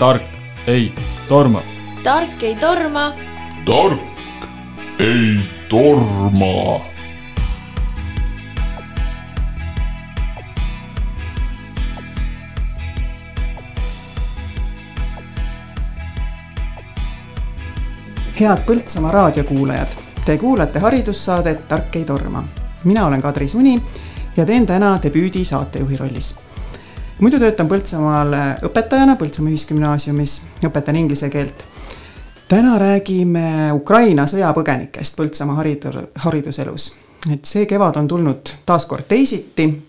[0.00, 0.22] tark
[0.66, 0.92] ei
[1.28, 1.60] torma.
[2.02, 3.12] tark ei torma.
[3.64, 4.00] tark
[4.98, 6.80] ei torma.
[18.40, 19.88] head Põltsamaa raadiokuulajad,
[20.24, 22.44] te kuulate haridussaadet Tark ei torma.
[22.84, 23.82] mina olen Kadri Suni
[24.36, 26.39] ja teen täna debüüdi saatejuhi rollis
[27.20, 28.34] muidu töötan Põltsamaal
[28.66, 31.64] õpetajana Põltsamaa Ühisgümnaasiumis, õpetan inglise keelt.
[32.48, 36.94] täna räägime Ukraina sõjapõgenikest Põltsamaa haridur, hariduselus.
[37.32, 39.82] et see kevad on tulnud taas kord teisiti.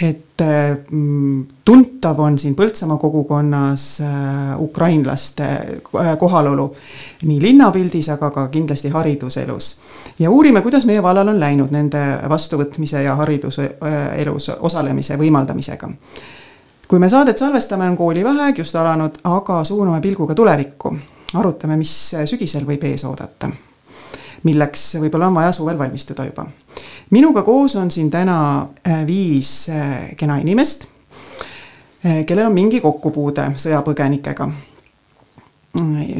[0.00, 0.42] Et
[0.90, 6.68] mm, tuntav on siin Põltsamaa kogukonnas äh, ukrainlaste äh, kohalolu
[7.22, 9.80] nii linnapildis, aga ka kindlasti hariduselus.
[10.18, 15.90] ja uurime, kuidas meie vallal on läinud nende vastuvõtmise ja hariduselus osalemise võimaldamisega
[16.92, 20.96] kui me saadet salvestame, on koolivaheaeg just alanud, aga suuname pilguga tulevikku.
[21.34, 21.92] arutame, mis
[22.28, 23.48] sügisel võib ees oodata.
[24.42, 26.46] Milleks võib-olla on vaja suvel valmistuda juba.
[27.10, 30.86] minuga koos on siin täna äh, viis äh, kena inimest,
[32.06, 34.50] äh, kellel on mingi kokkupuude sõjapõgenikega.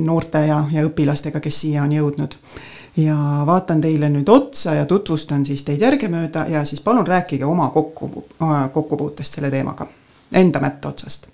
[0.00, 2.34] noorte ja, ja õpilastega, kes siia on jõudnud
[2.96, 7.68] ja vaatan teile nüüd otsa ja tutvustan siis teid järgemööda ja siis palun rääkige oma
[7.68, 8.24] kokku,
[8.72, 9.86] kokkupuutest selle teemaga
[10.34, 11.28] enda mätta otsast.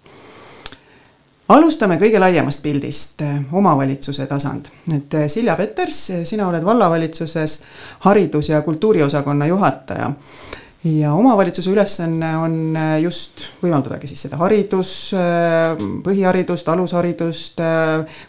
[1.49, 4.69] Alustame kõige laiemast pildist, omavalitsuse tasand.
[4.95, 7.63] et eh, Silja Peters, sina oled vallavalitsuses
[8.05, 10.13] haridus- ja kultuuriosakonna juhataja
[10.85, 17.63] ja omavalitsuse ülesanne on eh, just võimaldadagi siis seda haridus, eh, põhiharidust, alusharidust,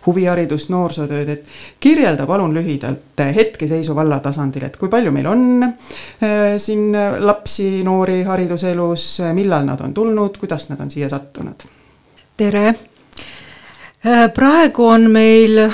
[0.06, 1.44] huviharidust, noorsootööd, et
[1.80, 5.66] kirjelda palun lühidalt hetkeseisu valla tasandil, et kui palju meil on
[6.58, 11.68] siin lapsi, noori hariduselus, millal nad on tulnud, kuidas nad on siia sattunud?
[12.40, 12.72] tere!
[14.36, 15.66] Praegu on meil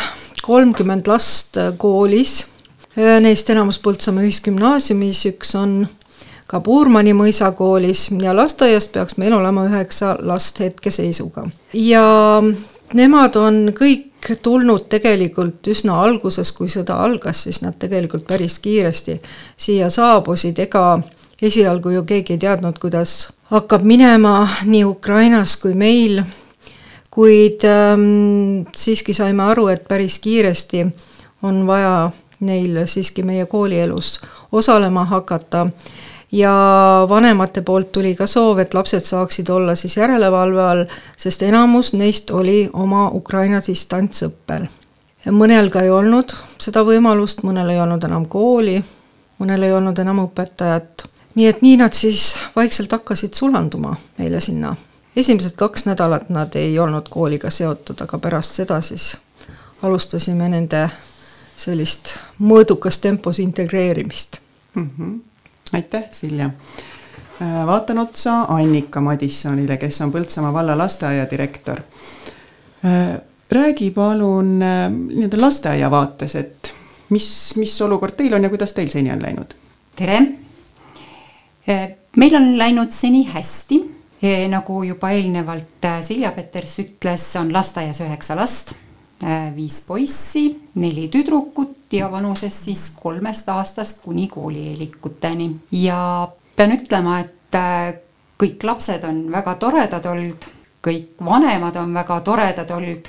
[0.42, 2.46] kolmkümmend last koolis,
[2.96, 5.84] neist enamus Põltsamaa Ühisgümnaasiumis, üks on
[6.50, 11.48] ka Puurmani mõisakoolis ja lasteaias peaks meil olema üheksa last hetkeseisuga.
[11.74, 12.06] ja
[12.94, 19.20] nemad on kõik tulnud tegelikult üsna alguses, kui sõda algas, siis nad tegelikult päris kiiresti
[19.58, 21.00] siia saabusid, ega
[21.42, 26.24] esialgu ju keegi ei teadnud, kuidas hakkab minema nii Ukrainas kui meil,
[27.16, 30.86] kuid ähm, siiski saime aru, et päris kiiresti
[31.48, 32.12] on vaja
[32.44, 34.20] neil siiski meie koolielus
[34.52, 35.68] osalema hakata
[36.32, 36.52] ja
[37.10, 40.84] vanemate poolt tuli ka soov, et lapsed saaksid olla siis järelevalve all,
[41.18, 44.68] sest enamus neist oli oma Ukraina distantsõppel.
[45.32, 48.84] mõnel ka ei olnud seda võimalust, mõnel ei olnud enam kooli,
[49.40, 51.08] mõnel ei olnud enam õpetajat.
[51.36, 54.76] nii et nii nad siis vaikselt hakkasid sulanduma meile sinna.
[55.16, 59.18] Esimesed kaks nädalat nad ei olnud kooliga seotud, aga pärast seda siis
[59.84, 60.90] alustasime nende
[61.58, 64.42] sellist mõõdukas tempos integreerimist
[64.76, 64.90] mm.
[64.98, 65.36] -hmm
[65.74, 66.46] aitäh, Silja.
[67.42, 71.82] Äh, vaatan otsa Annika Madissonile, kes on Põltsamaa valla lasteaia direktor.
[72.86, 73.22] Äh,
[73.52, 76.74] räägi palun äh, nii-öelda lasteaia vaates, et
[77.10, 79.56] mis, mis olukord teil on ja kuidas teil seni on läinud?
[79.96, 80.22] tere!
[82.18, 83.80] meil on läinud seni hästi,
[84.50, 88.74] nagu juba eelnevalt Silja Peters ütles, on lasteaias üheksa last
[89.24, 95.56] Äh, viis poissi, neli tüdrukut ja vanuses siis kolmest aastast kuni koolieelikuteni.
[95.72, 97.96] ja pean ütlema, et äh,
[98.44, 100.46] kõik lapsed on väga toredad olnud,
[100.84, 103.08] kõik vanemad on väga toredad olnud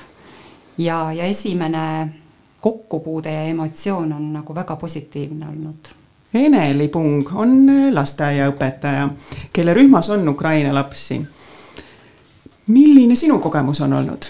[0.78, 1.82] ja, ja esimene
[2.60, 5.90] kokkupuude ja emotsioon on nagu väga positiivne olnud.
[6.36, 9.08] Eneli Pung on lasteaiaõpetaja,
[9.52, 11.20] kelle rühmas on Ukraina lapsi.
[12.66, 14.26] milline sinu kogemus on olnud?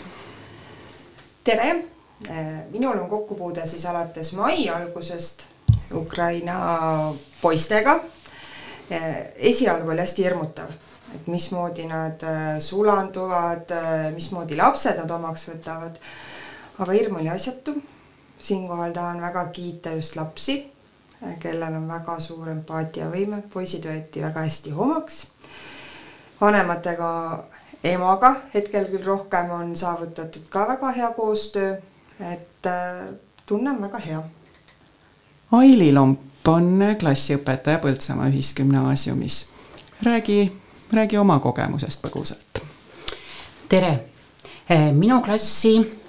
[1.47, 1.84] tere,
[2.31, 5.42] äh, minul on kokkupuude siis alates mai algusest
[5.95, 6.57] Ukraina
[7.42, 8.01] poistega.
[8.92, 10.71] Äh, esialgu oli hästi hirmutav,
[11.15, 13.71] et mismoodi nad äh, sulanduvad,
[14.15, 16.01] mismoodi lapsed nad omaks võtavad.
[16.78, 17.75] aga hirm oli asjatu.
[18.36, 20.59] siinkohal tahan väga kiita just lapsi,
[21.41, 25.27] kellel on väga suur empaatiavõime, poisid võeti väga hästi omaks.
[26.41, 27.45] vanematega
[27.84, 31.77] emaga hetkel küll rohkem on saavutatud ka väga hea koostöö,
[32.21, 33.07] et äh,
[33.47, 34.22] tunne on väga hea.
[35.53, 39.48] Aili Lomp on klassiõpetaja Põltsamaa Ühisgümnaasiumis.
[40.03, 40.53] räägi,
[40.92, 42.60] räägi oma kogemusest põgusalt.
[43.69, 44.04] tere,
[44.71, 46.03] äh, minu klassi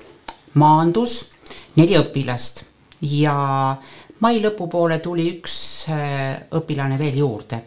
[0.54, 1.30] maandus
[1.76, 2.64] neli õpilast
[3.02, 3.78] ja
[4.20, 5.56] mai lõpupoole tuli üks
[5.94, 7.62] äh, õpilane veel juurde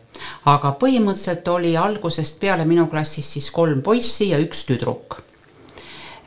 [0.51, 5.21] aga põhimõtteliselt oli algusest peale minu klassis siis kolm poissi ja üks tüdruk.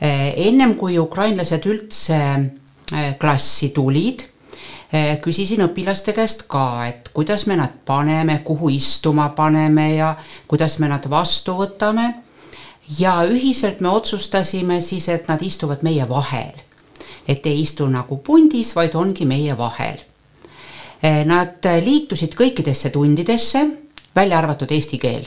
[0.00, 2.20] ennem kui ukrainlased üldse
[3.18, 4.24] klassi tulid
[5.22, 10.14] küsisin õpilaste käest ka, et kuidas me nad paneme, kuhu istuma paneme ja
[10.48, 12.14] kuidas me nad vastu võtame.
[12.98, 16.52] ja ühiselt me otsustasime siis, et nad istuvad meie vahel.
[17.28, 19.98] et ei istu nagu pundis, vaid ongi meie vahel.
[21.04, 23.60] Nad liitusid kõikidesse tundidesse,
[24.16, 25.26] välja arvatud eesti keel.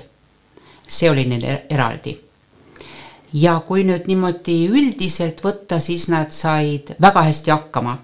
[0.88, 2.16] see oli neil e-, eraldi
[3.34, 7.98] ja kui nüüd niimoodi üldiselt võtta, siis nad said väga hästi hakkama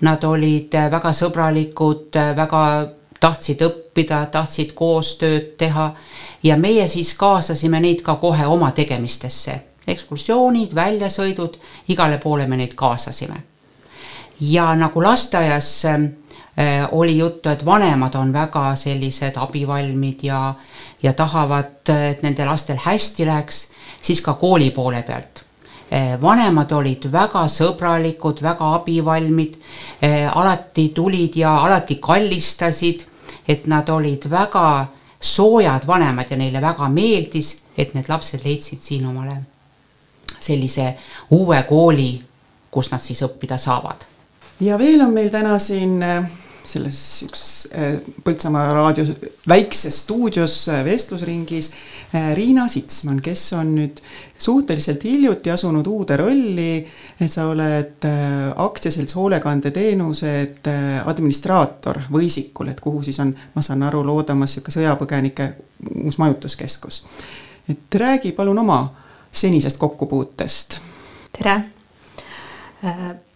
[0.00, 2.62] Nad olid äh, väga sõbralikud, väga
[3.18, 5.88] tahtsid õppida, tahtsid koostööd teha
[6.46, 9.64] ja meie siis kaasasime neid ka kohe oma tegemistesse.
[9.88, 11.54] ekskursioonid, väljasõidud,
[11.88, 13.42] igale poole me neid kaasasime.
[14.40, 15.84] ja nagu lasteaias
[16.90, 20.54] oli juttu, et vanemad on väga sellised abivalmid ja,
[21.02, 23.60] ja tahavad, et nende lastel hästi läheks,
[24.02, 25.44] siis ka kooli poole pealt
[25.90, 29.54] Eh, vanemad olid väga sõbralikud, väga abivalmid,
[30.36, 33.06] alati tulid ja alati kallistasid,
[33.48, 34.86] et nad olid väga
[35.20, 39.38] soojad vanemad ja neile väga meeldis, et need lapsed leidsid siin omale
[40.38, 40.90] sellise
[41.32, 42.10] uue kooli,
[42.70, 44.04] kus nad siis õppida saavad.
[44.60, 46.04] ja veel on meil täna siin
[46.68, 47.68] selles siukses
[48.24, 49.04] Põltsamaa raadio
[49.48, 51.72] väikses stuudios vestlusringis
[52.14, 53.98] Äh, Riina Sitsman, kes on nüüd
[54.40, 56.86] suhteliselt hiljuti asunud uude rolli,
[57.28, 64.00] sa oled äh, aktsiaselts Hoolekandeteenused äh, administraator Võisikul, et kuhu siis on, ma saan aru,
[64.08, 65.50] loodamas niisugune sõjapõgenike
[66.06, 67.02] uus majutuskeskus.
[67.68, 68.80] et räägi palun oma
[69.32, 70.80] senisest kokkupuutest.
[71.36, 71.58] tere!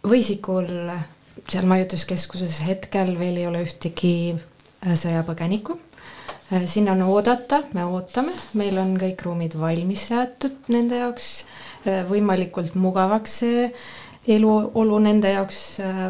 [0.09, 0.89] Võisikul
[1.49, 4.15] seal majutuskeskuses hetkel veel ei ole ühtegi
[4.83, 5.79] sõjapõgenikku
[6.53, 11.29] Äh, sinna on oodata, me ootame, meil on kõik ruumid valmis jäetud nende jaoks,
[11.87, 13.71] äh, võimalikult mugavaks see
[14.35, 16.03] eluolu nende jaoks äh,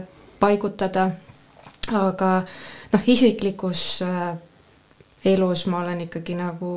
[0.42, 1.12] paigutada.
[1.92, 2.30] aga
[2.92, 4.02] noh, isiklikus
[5.26, 6.70] elus ma olen ikkagi nagu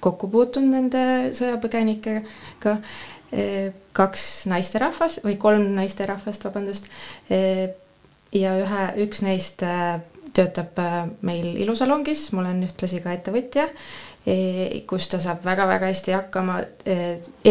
[0.00, 1.04] kokku puutunud nende
[1.36, 2.76] sõjapõgenikega.
[3.96, 6.88] kaks naisterahvast või kolm naisterahvast, vabandust.
[8.32, 9.62] Ja ühe, üks neist
[10.32, 13.66] töötab äh, meil ilusalongis, ma olen ühtlasi ka ettevõtja,
[14.26, 16.60] e, kus ta saab väga-väga hästi hakkama.
[16.86, 16.96] E,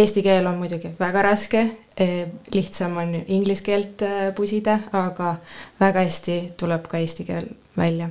[0.02, 1.66] eesti keel on muidugi väga raske,
[1.98, 2.08] e,
[2.54, 5.36] lihtsam on inglise keelt äh, pusida, aga
[5.80, 8.10] väga hästi tuleb ka eesti keel välja.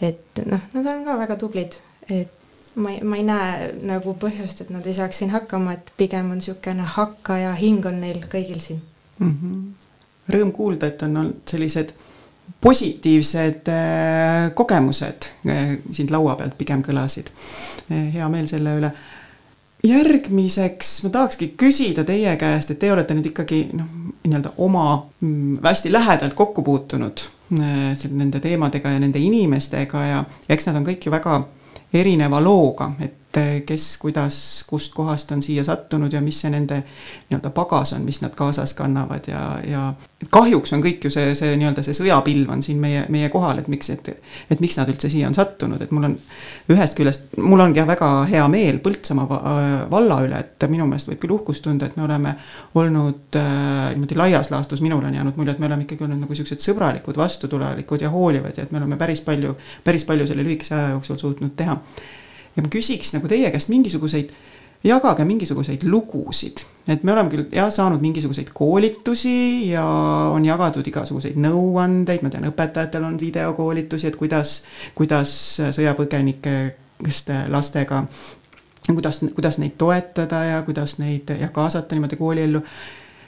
[0.00, 1.74] et noh, nad on ka väga tublid,
[2.08, 2.30] et
[2.80, 6.30] ma ei, ma ei näe nagu põhjust, et nad ei saaks siin hakkama, et pigem
[6.30, 8.80] on niisugune hakkaja hing on neil kõigil siin
[9.18, 9.34] mm.
[9.34, 9.66] -hmm.
[10.30, 11.92] Rõõm kuulda, et on olnud sellised
[12.60, 17.30] positiivsed äh, kogemused äh, sind laua pealt pigem kõlasid.
[17.90, 18.92] Äh, hea meel selle üle.
[19.80, 23.86] järgmiseks ma tahakski küsida teie käest, et te olete nüüd ikkagi noh,
[24.26, 30.68] nii-öelda oma mm, hästi lähedalt kokku puutunud nende teemadega ja nende inimestega ja, ja eks
[30.68, 31.38] nad on kõik ju väga
[31.96, 36.80] erineva looga, et et kes, kuidas, kust kohast on siia sattunud ja mis see nende
[36.82, 39.82] nii-öelda pagas on, mis nad kaasas kannavad ja, ja
[40.34, 43.70] kahjuks on kõik ju see, see nii-öelda see sõjapilv on siin meie, meie kohal, et
[43.70, 44.10] miks, et,
[44.50, 46.18] et miks nad üldse siia on sattunud, et mul on
[46.74, 49.40] ühest küljest, mul ongi jah väga hea meel Põltsamaa
[49.90, 52.34] valla üle, et minu meelest võib küll uhkust tunda, et me oleme
[52.80, 56.38] olnud äh, niimoodi laias laastus, minul on jäänud mulje, et me oleme ikkagi olnud nagu
[56.38, 59.54] siuksed sõbralikud, vastutulelikud ja hoolivad ja et me oleme päris palju,
[59.86, 61.78] päris palju selle lühikese aja jooksul suutnud teha
[62.56, 64.32] ja ma küsiks nagu teie käest mingisuguseid,
[64.84, 69.84] jagage mingisuguseid lugusid, et me oleme küll jah saanud mingisuguseid koolitusi ja
[70.32, 74.62] on jagatud igasuguseid nõuandeid, ma tean, õpetajatel on videokoolitusi, et kuidas,
[74.96, 75.32] kuidas
[75.76, 78.04] sõjapõgenikest lastega
[78.94, 82.62] kuidas, kuidas neid toetada ja kuidas neid jah, kaasata niimoodi kooliellu.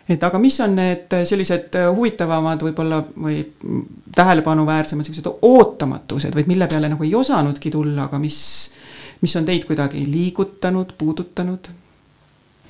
[0.09, 3.39] Et aga mis on need sellised huvitavamad võib-olla või
[4.15, 8.41] tähelepanuväärsemad sellised ootamatused või mille peale nagu ei osanudki tulla, aga mis,
[9.23, 11.69] mis on teid kuidagi liigutanud, puudutanud?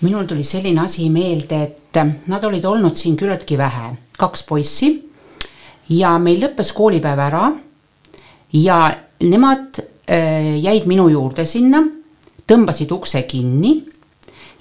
[0.03, 4.91] minul tuli selline asi meelde, et nad olid olnud siin küllaltki vähe, kaks poissi
[5.89, 7.45] ja meil lõppes koolipäev ära
[8.53, 8.79] ja
[9.23, 11.85] nemad äh, jäid minu juurde sinna,
[12.47, 13.77] tõmbasid ukse kinni,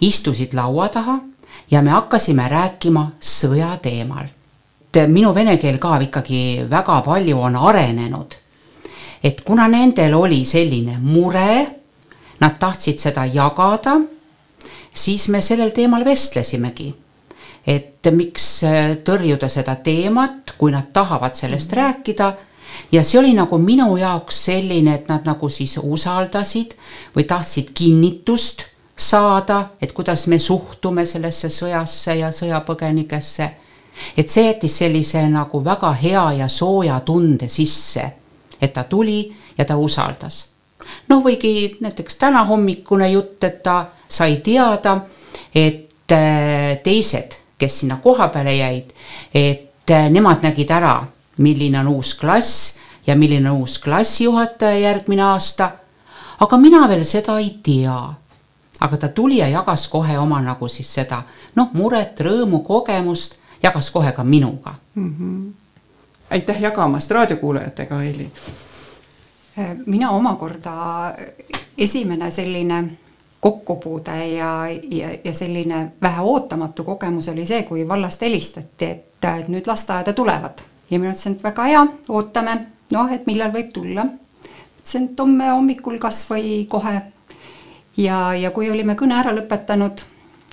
[0.01, 1.17] istusid laua taha
[1.71, 4.29] ja me hakkasime rääkima sõja teemal.
[5.07, 8.35] minu vene keel ka ikkagi väga palju on arenenud.
[9.23, 11.80] et kuna nendel oli selline mure
[12.41, 13.99] nad tahtsid seda jagada,
[14.93, 16.95] siis me sellel teemal vestlesimegi.
[17.67, 21.81] et miks äh, tõrjuda seda teemat, kui nad tahavad sellest mm -hmm.
[21.81, 22.33] rääkida
[22.91, 26.73] ja see oli nagu minu jaoks selline, et nad nagu siis usaldasid
[27.15, 28.65] või tahtsid kinnitust
[28.97, 33.49] saada, et kuidas me suhtume sellesse sõjasse ja sõjapõgenikesse.
[34.17, 38.11] et see jättis sellise nagu väga hea ja sooja tunde sisse,
[38.61, 40.50] et ta tuli ja ta usaldas.
[41.09, 44.99] Noh, võigi näiteks tänahommikune jutt, et ta sai teada,
[45.55, 48.93] et äh, teised, kes sinna koha peale jäid,
[49.33, 51.01] et äh, nemad nägid ära,
[51.37, 55.71] milline on uus klass ja milline on uus klassijuhataja järgmine aasta.
[56.39, 58.13] aga mina veel seda ei tea.
[58.79, 61.23] aga ta tuli ja jagas kohe oma nagu siis seda
[61.55, 65.15] noh, muret, rõõmu, kogemust, jagas kohe ka minuga mm.
[65.19, 65.53] -hmm.
[66.29, 68.31] aitäh jagamast raadiokuulajatega, Aili.
[69.85, 70.73] Mina omakorda
[71.77, 72.83] esimene selline
[73.41, 79.67] kokkupuude ja, ja, ja selline vähe ootamatu kogemus oli see, kui vallast helistati, et nüüd
[79.67, 82.55] lasteaeda tulevad ja mina ütlesin, et väga hea, ootame,
[82.91, 84.05] noh, et millal võib tulla.
[84.79, 87.01] ütlesin, et homme hommikul kas või kohe.
[87.97, 90.03] ja, ja kui olime kõne ära lõpetanud,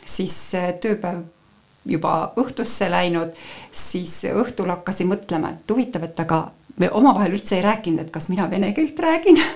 [0.06, 0.36] siis
[0.80, 1.24] tööpäev
[1.86, 3.34] juba õhtusse läinud,
[3.72, 8.28] siis õhtul hakkasin mõtlema, et huvitav, et aga me omavahel üldse ei rääkinud, et kas
[8.28, 9.40] mina vene keelt räägin.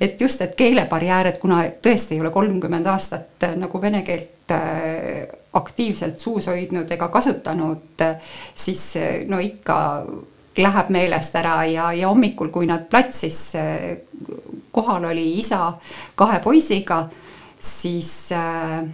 [0.00, 4.48] Et just, et keelebarjäär, et kuna tõesti ei ole kolmkümmend aastat äh, nagu vene keelt
[4.56, 8.94] äh, aktiivselt suus hoidnud ega kasutanud, äh, siis
[9.28, 9.76] no ikka
[10.56, 13.42] läheb meelest ära ja, ja hommikul, kui nad platsis,
[14.72, 15.74] kohal oli isa
[16.16, 17.02] kahe poisiga,
[17.60, 18.84] siis äh,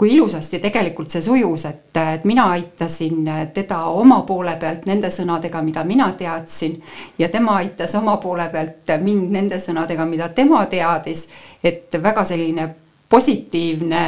[0.00, 5.60] kui ilusasti tegelikult see sujus, et, et mina aitasin teda oma poole pealt nende sõnadega,
[5.60, 6.78] mida mina teadsin
[7.20, 11.26] ja tema aitas oma poole pealt mind nende sõnadega, mida tema teadis.
[11.62, 12.64] et väga selline
[13.12, 14.00] positiivne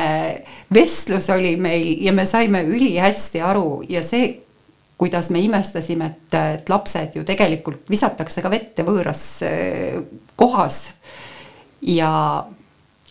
[0.75, 4.31] vestlus oli meil ja me saime ülihästi aru ja see,
[4.97, 10.01] kuidas me imestasime, et, et lapsed ju tegelikult visatakse ka vette võõras eh,
[10.41, 10.87] kohas
[11.83, 12.13] ja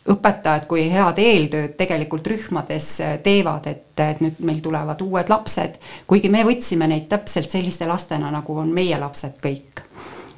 [0.10, 5.78] õpetajad kui head eeltööd tegelikult rühmades äh, teevad, et, et nüüd meil tulevad uued lapsed,
[6.10, 9.84] kuigi me võtsime neid täpselt selliste lastena, nagu on meie lapsed kõik,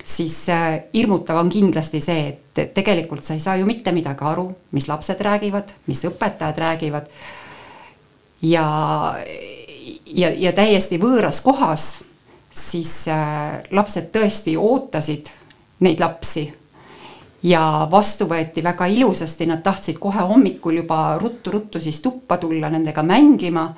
[0.03, 4.50] siis äh, hirmutav on kindlasti see, et tegelikult sa ei saa ju mitte midagi aru,
[4.75, 7.08] mis lapsed räägivad, mis õpetajad räägivad.
[8.43, 8.65] ja,
[10.05, 12.03] ja, ja täiesti võõras kohas,
[12.51, 15.32] siis äh, lapsed tõesti ootasid
[15.84, 16.50] neid lapsi
[17.44, 23.04] ja vastu võeti väga ilusasti, nad tahtsid kohe hommikul juba ruttu-ruttu siis tuppa tulla nendega
[23.04, 23.74] mängima.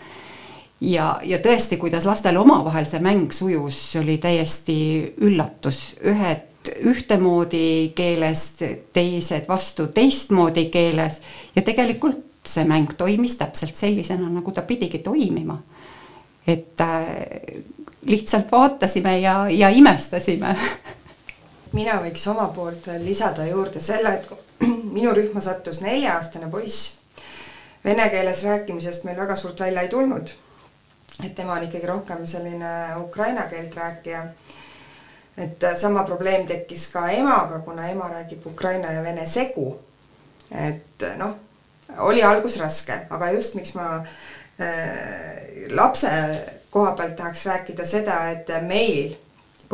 [0.82, 4.78] ja, ja tõesti, kuidas lastel omavahel see mäng sujus, oli täiesti
[5.22, 8.48] üllatus, ühed ühtemoodi keeles,
[8.94, 11.20] teised vastu teistmoodi keeles
[11.56, 15.62] ja tegelikult see mäng toimis täpselt sellisena, nagu ta pidigi toimima.
[16.48, 17.06] et äh,
[18.06, 20.56] lihtsalt vaatasime ja, ja imestasime
[21.76, 24.64] mina võiks oma poolt veel lisada juurde selle, et
[24.96, 26.96] minu rühma sattus nelja-aastane poiss.
[27.86, 30.34] Vene keeles rääkimisest meil väga suurt välja ei tulnud.
[31.24, 34.24] et tema on ikkagi rohkem selline ukraina keelt rääkija.
[35.38, 39.80] et sama probleem tekkis ka emaga, kuna ema räägib ukraina ja vene segu.
[40.52, 41.36] et noh,
[41.98, 46.10] oli algus raske, aga just miks ma äh, lapse
[46.70, 49.16] koha pealt tahaks rääkida seda, et meil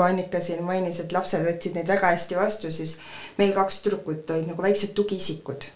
[0.02, 2.98] kui Annika siin mainis, et lapsed võtsid neid väga hästi vastu, siis
[3.38, 5.68] meil kaks tüdrukut olid nagu väiksed tugiisikud.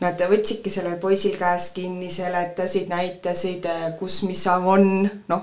[0.00, 3.66] Nad võtsidki sellel poisil käest kinni, seletasid, näitasid,
[3.98, 5.42] kus, mis on, noh,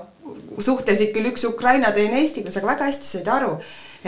[0.58, 3.52] suhtlesid küll üks ukraina, teine eesti keeles, aga väga hästi said aru,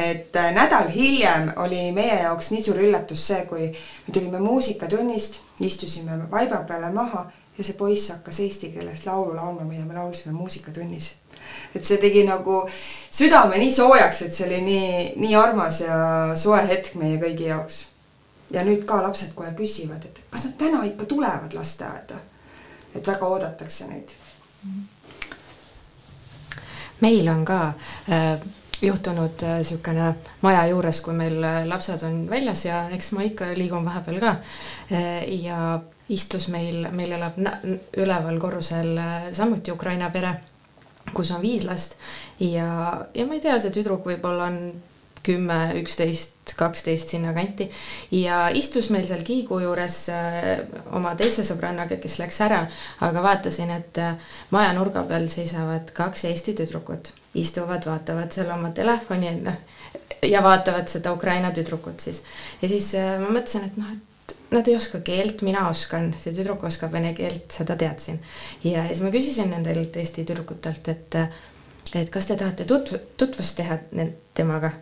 [0.01, 6.19] et nädal hiljem oli meie jaoks nii suur üllatus see, kui me tulime muusikatunnist, istusime
[6.33, 7.29] vaiba peale maha
[7.59, 11.13] ja see poiss hakkas eesti keeles laulu laulma, mida me laulsime muusikatunnis
[11.75, 12.65] et see tegi nagu
[13.11, 14.91] südame nii soojaks, et see oli nii,
[15.23, 15.97] nii armas ja
[16.39, 17.87] soe hetk meie kõigi jaoks.
[18.51, 22.19] ja nüüd ka lapsed kohe küsivad, et kas nad täna ikka tulevad lasteaeda.
[22.95, 24.15] et väga oodatakse neid.
[27.01, 27.61] meil on ka
[28.11, 28.41] äh,
[28.83, 33.55] juhtunud niisugune äh, maja juures, kui meil äh, lapsed on väljas ja eks ma ikka
[33.55, 34.37] liigun vahepeal ka
[34.93, 35.43] äh,.
[35.43, 37.37] ja istus meil, meil elab
[37.97, 38.99] üleval korrusel
[39.33, 40.35] samuti Ukraina pere
[41.15, 41.99] kus on viis last.
[42.41, 44.63] Ja, ja ma ei tea, see tüdruk võib-olla on
[45.23, 47.67] kümme, üksteist, kaksteist sinnakanti
[48.17, 50.63] ja istus meil seal kiigu juures äh,
[50.97, 52.63] oma teise sõbrannaga, kes läks ära,
[53.05, 58.73] aga vaatasin, et äh, maja nurga peal seisavad kaks Eesti tüdrukut, istuvad, vaatavad seal oma
[58.77, 59.61] telefoni, noh,
[60.27, 62.25] ja vaatavad seda Ukraina tüdrukut siis.
[62.63, 64.10] ja siis äh, ma mõtlesin, et noh, et
[64.51, 68.21] nad ei oska keelt, mina oskan, see tüdruk oskab vene keelt, seda teadsin.
[68.65, 71.19] ja siis ma küsisin nendelt Eesti tüdrukutelt, et,
[71.95, 73.79] et kas te tahate tutv-, tutvust teha
[74.35, 74.73] temaga.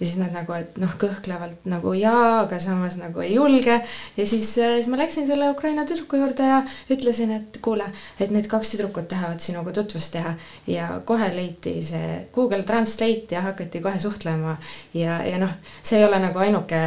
[0.00, 3.78] ja siis nad nagu, et noh, kõhklevalt nagu jaa, aga samas nagu ei julge.
[4.16, 6.60] ja siis, siis ma läksin selle Ukraina tüdruku juurde ja
[6.90, 7.86] ütlesin, et kuule,
[8.18, 10.34] et need kaks tüdrukut tahavad sinuga tutvust teha.
[10.66, 14.58] ja kohe leiti see Google Translate ja hakati kohe suhtlema
[14.94, 16.86] ja, ja noh, see ei ole nagu ainuke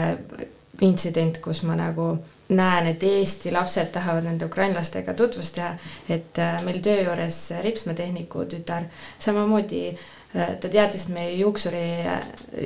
[0.82, 2.12] intsident, kus ma nagu
[2.50, 5.74] näen, et Eesti lapsed tahavad nende ukrainlastega tutvust teha,
[6.10, 8.88] et meil töö juures ripsmetehniku tütar
[9.20, 11.86] samamoodi äh, ta teadis, et meie juuksuri,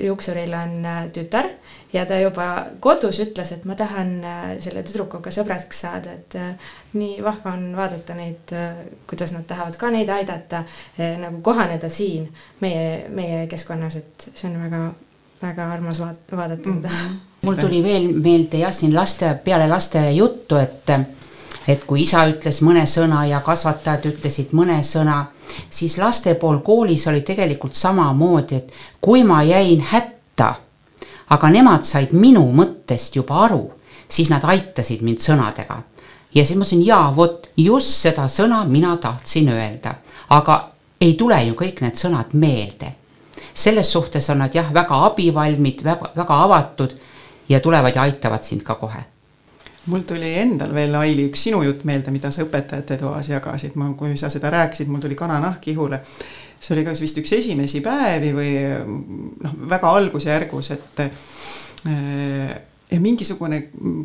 [0.03, 1.47] juuksuril on äh, tütar
[1.93, 2.47] ja ta juba
[2.83, 7.69] kodus ütles, et ma tahan äh, selle tüdrukuga sõbraks saada, et äh, nii vahva on
[7.77, 8.51] vaadata neid,
[9.07, 10.63] kuidas nad tahavad ka neid aidata,
[11.21, 12.27] nagu kohaneda siin
[12.61, 14.81] meie, meie keskkonnas, et see on väga,
[15.41, 16.97] väga armas vaadata seda mm.
[16.97, 17.32] -hmm.
[17.43, 20.91] Mul tuli veel meelde jah, siin laste, peale laste juttu, et
[21.67, 25.21] et kui isa ütles mõne sõna ja kasvatajad ütlesid mõne sõna,
[25.69, 30.55] siis laste pool koolis oli tegelikult samamoodi, et kui ma jäin hätta,
[31.29, 33.63] aga nemad said minu mõttest juba aru,
[34.09, 35.81] siis nad aitasid mind sõnadega.
[36.35, 39.95] ja siis ma ütlesin, jaa, vot just seda sõna mina tahtsin öelda,
[40.29, 42.95] aga ei tule ju kõik need sõnad meelde.
[43.53, 46.95] selles suhtes on nad jah, väga abivalmid, väga, avatud
[47.49, 49.03] ja tulevad ja aitavad sind ka kohe
[49.85, 53.89] mul tuli endal veel, Aili, üks sinu jutt meelde, mida sa õpetajate toas jagasid, ma,
[53.99, 55.99] kui sa seda rääkisid, mul tuli kananahk ihule.
[56.63, 58.51] see oli kas vist üks esimesi päevi või
[59.43, 62.53] noh, väga algusjärgus, et äh,
[63.01, 63.59] mingisugune,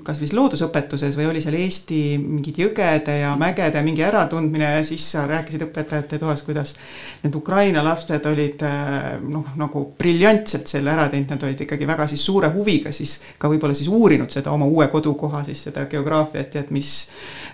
[0.07, 5.05] kas vist loodusõpetuses või oli seal Eesti mingid jõgede ja mägede mingi äratundmine ja siis
[5.13, 6.75] sa rääkisid õpetajate toas, kuidas
[7.23, 12.09] need Ukraina lapsed olid äh, noh, nagu briljantselt selle ära teinud, nad olid ikkagi väga
[12.09, 16.55] siis suure huviga siis ka võib-olla siis uurinud seda oma uue kodukoha siis seda geograafiat
[16.55, 16.95] ja et mis,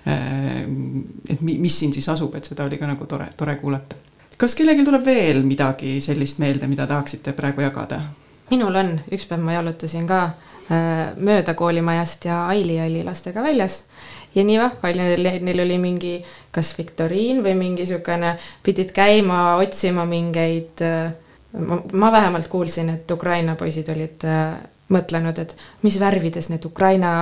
[0.07, 0.63] äh,
[1.31, 3.97] et mis siin siis asub, et seda oli ka nagu tore, tore kuulata.
[4.37, 8.03] kas kellelgi tuleb veel midagi sellist meelde, mida tahaksite praegu jagada?
[8.51, 13.85] minul on, üks päev ma jalutasin ka Äh, mööda koolimajast ja Aili oli lastega väljas.
[14.35, 16.15] ja nii vahva oli, neil, oli mingi
[16.51, 18.33] kas viktoriin või mingi niisugune,
[18.67, 21.13] pidid käima otsima mingeid, äh,
[21.93, 24.57] ma vähemalt kuulsin, et Ukraina poisid olid äh,
[24.91, 27.13] mõtlenud, et mis värvides need Ukraina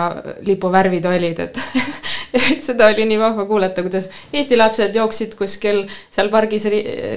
[0.47, 1.61] lipu värvid olid, et
[2.39, 6.65] et seda oli nii vahva kuulata, kuidas Eesti lapsed jooksid kuskil seal pargis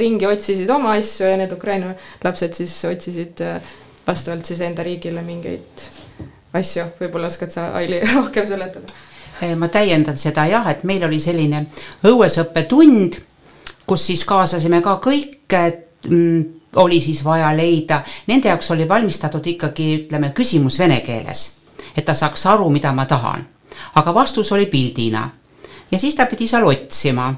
[0.01, 3.45] ringi, otsisid oma asju ja need Ukraina lapsed siis otsisid
[4.07, 5.85] vastavalt siis enda riigile mingeid
[6.55, 8.93] asju, võib-olla oskad sa, Aili, rohkem seletada?
[9.41, 11.65] Eh, ma täiendan seda jah, et meil oli selline
[12.07, 13.19] õuesõppetund,
[13.85, 15.57] kus siis kaasasime ka kõik,
[16.09, 16.43] mm,
[16.81, 21.45] oli siis vaja leida, nende jaoks oli valmistatud ikkagi ütleme küsimus vene keeles,
[21.95, 23.45] et ta saaks aru, mida ma tahan.
[23.95, 25.29] aga vastus oli pildina
[25.91, 27.33] ja siis ta pidi seal otsima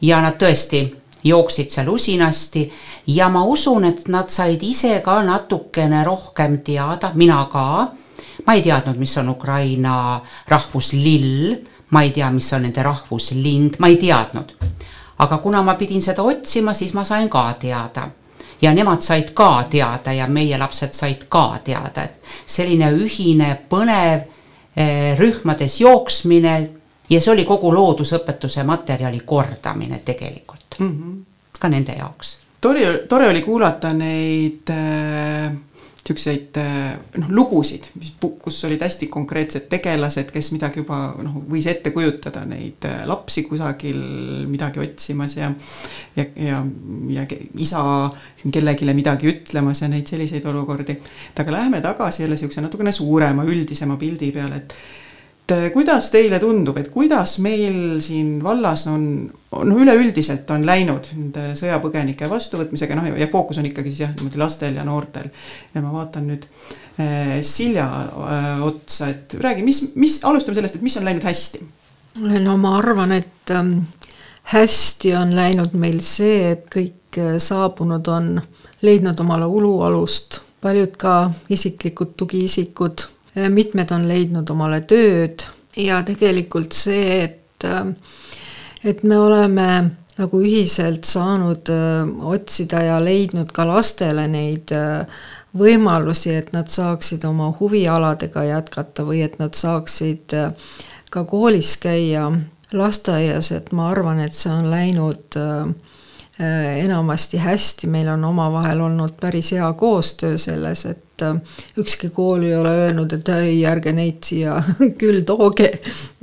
[0.00, 0.84] ja nad tõesti
[1.24, 2.72] jooksid seal usinasti
[3.06, 7.92] ja ma usun, et nad said ise ka natukene rohkem teada, mina ka
[8.46, 11.56] ma ei teadnud, mis on Ukraina rahvuslill,
[11.90, 14.52] ma ei tea, mis on nende rahvuslind, ma ei teadnud.
[15.18, 18.08] aga kuna ma pidin seda otsima, siis ma sain ka teada
[18.62, 24.24] ja nemad said ka teada ja meie lapsed said ka teada, et selline ühine põnev
[24.76, 26.54] eh, rühmades jooksmine
[27.10, 31.22] ja see oli kogu loodusõpetuse materjali kordamine tegelikult mm, -hmm.
[31.60, 32.36] ka nende jaoks.
[32.60, 35.52] tore, tore oli kuulata neid äh
[36.04, 41.64] niisuguseid eh, noh, lugusid, mis, kus olid hästi konkreetsed tegelased, kes midagi juba noh, võis
[41.70, 44.02] ette kujutada neid eh, lapsi kusagil
[44.50, 45.48] midagi otsimas ja
[46.16, 46.60] ja, ja,
[47.08, 47.24] ja
[47.56, 47.84] isa
[48.44, 50.98] kellelegi midagi ütlemas ja neid selliseid olukordi.
[51.38, 54.76] aga läheme tagasi jälle niisuguse natukene suurema, üldisema pildi peale, et
[55.46, 59.02] kuidas teile tundub, et kuidas meil siin vallas on,
[59.52, 64.40] noh, üleüldiselt on läinud nende sõjapõgenike vastuvõtmisega, noh ja fookus on ikkagi siis jah, niimoodi
[64.40, 65.28] lastel ja noortel.
[65.74, 70.86] ja ma vaatan nüüd äh, Silja äh, otsa, et räägi, mis, mis, alustame sellest, et
[70.86, 71.60] mis on läinud hästi?
[72.40, 73.82] no ma arvan, et ähm,
[74.54, 78.38] hästi on läinud meil see, et kõik äh, saabunud on
[78.84, 81.18] leidnud omale ulualust, paljud ka
[81.52, 85.42] isiklikud tugiisikud Äh, mitmed on leidnud omale tööd
[85.76, 87.86] ja tegelikult see, et, äh,
[88.84, 89.68] et me oleme
[90.18, 94.70] nagu ühiselt saanud äh, otsida ja leidnud ka lastele neid
[95.54, 100.34] võimalusi, et nad saaksid oma huvialadega jätkata või et nad saaksid
[101.14, 102.26] ka koolis käia,
[102.74, 105.38] lasteaias, et ma arvan, et see on läinud
[106.42, 111.36] enamasti hästi, meil on omavahel olnud päris hea koostöö selles, et et äh,
[111.78, 114.56] ükski kool ei ole öelnud, et ei, ärge neid siia
[115.00, 115.70] küll tooge.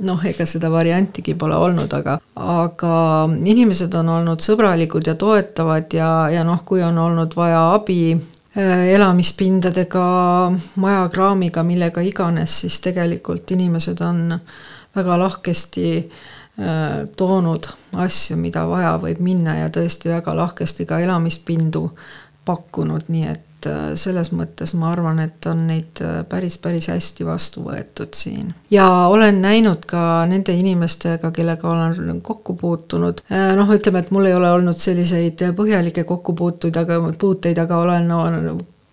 [0.04, 2.94] noh, ega seda variantigi pole olnud, aga, aga
[3.44, 8.16] inimesed on olnud sõbralikud ja toetavad ja, ja noh, kui on olnud vaja abi
[8.52, 10.02] elamispindadega,
[10.76, 14.34] majakraamiga, millega iganes, siis tegelikult inimesed on
[14.92, 17.70] väga lahkesti äh, toonud
[18.04, 21.86] asju, mida vaja võib minna ja tõesti väga lahkesti ka elamispindu
[22.44, 27.26] pakkunud, nii et äh, selles mõttes ma arvan, et on neid äh, päris, päris hästi
[27.26, 28.52] vastu võetud siin.
[28.70, 34.30] ja olen näinud ka nende inimestega, kellega olen kokku puutunud, äh, noh, ütleme, et mul
[34.30, 38.22] ei ole olnud selliseid põhjalikke kokkupuutuid, aga, puuteid, aga olen no,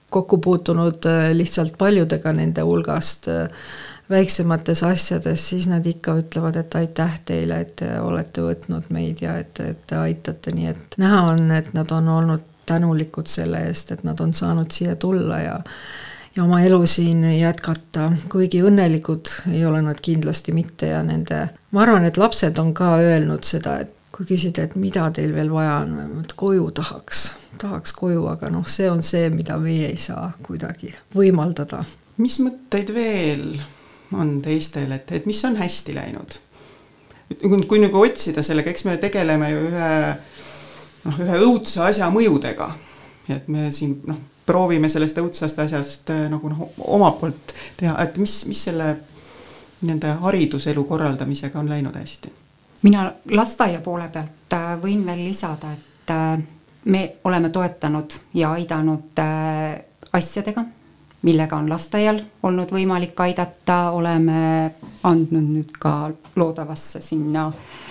[0.10, 1.05] kokku puutunud
[1.38, 3.29] lihtsalt paljudega nende hulgast
[4.10, 9.38] väiksemates asjades, siis nad ikka ütlevad, et aitäh teile, et te olete võtnud meid ja
[9.38, 13.91] et, et te aitate, nii et näha on, et nad on olnud tänulikud selle eest,
[13.95, 15.58] et nad on saanud siia tulla ja
[16.36, 21.82] ja oma elu siin jätkata, kuigi õnnelikud ei ole nad kindlasti mitte ja nende, ma
[21.84, 25.79] arvan, et lapsed on ka öelnud seda, et kui küsida, et mida teil veel vaja
[25.84, 27.23] on, et koju tahaks,
[27.62, 31.84] tahaks koju, aga noh, see on see, mida meie ei saa kuidagi võimaldada.
[32.17, 33.62] mis mõtteid veel
[34.13, 36.39] on teistel, et, et mis on hästi läinud?
[37.29, 39.93] kui, kui nagu otsida sellega, eks me tegeleme ju ühe
[41.06, 42.72] noh, ühe õudse asja mõjudega.
[43.30, 44.18] et me siin noh,
[44.50, 48.96] proovime sellest õudsest asjast äh, nagu noh, omalt poolt teha, et mis, mis selle
[49.86, 52.32] nende hariduselu korraldamisega on läinud hästi?
[52.82, 56.42] mina lasteaia poole pealt äh, võin veel lisada, et äh,
[56.86, 59.20] me oleme toetanud ja aidanud
[60.16, 60.64] asjadega,
[61.28, 64.72] millega on lasteaial olnud võimalik aidata, oleme
[65.04, 65.94] andnud nüüd ka
[66.40, 67.88] loodavasse sinna äh, Eh,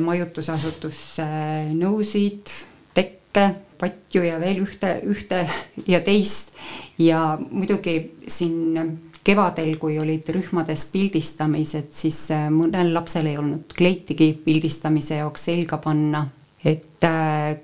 [0.00, 1.24] majutusasutusse
[1.72, 2.50] nõusid,
[2.94, 3.46] tekke,
[3.80, 5.44] patju ja veel ühte, ühte
[5.88, 6.52] ja teist.
[6.98, 7.96] ja muidugi
[8.28, 8.76] siin
[9.24, 15.80] kevadel, kui olid rühmades pildistamised, siis eh, mõnel lapsel ei olnud kleitigi pildistamise jaoks selga
[15.82, 16.26] panna.
[16.64, 17.56] et eh,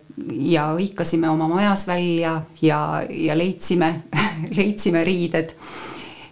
[0.45, 4.03] ja hõikasime oma majas välja ja, ja leidsime
[4.59, 5.55] leidsime riided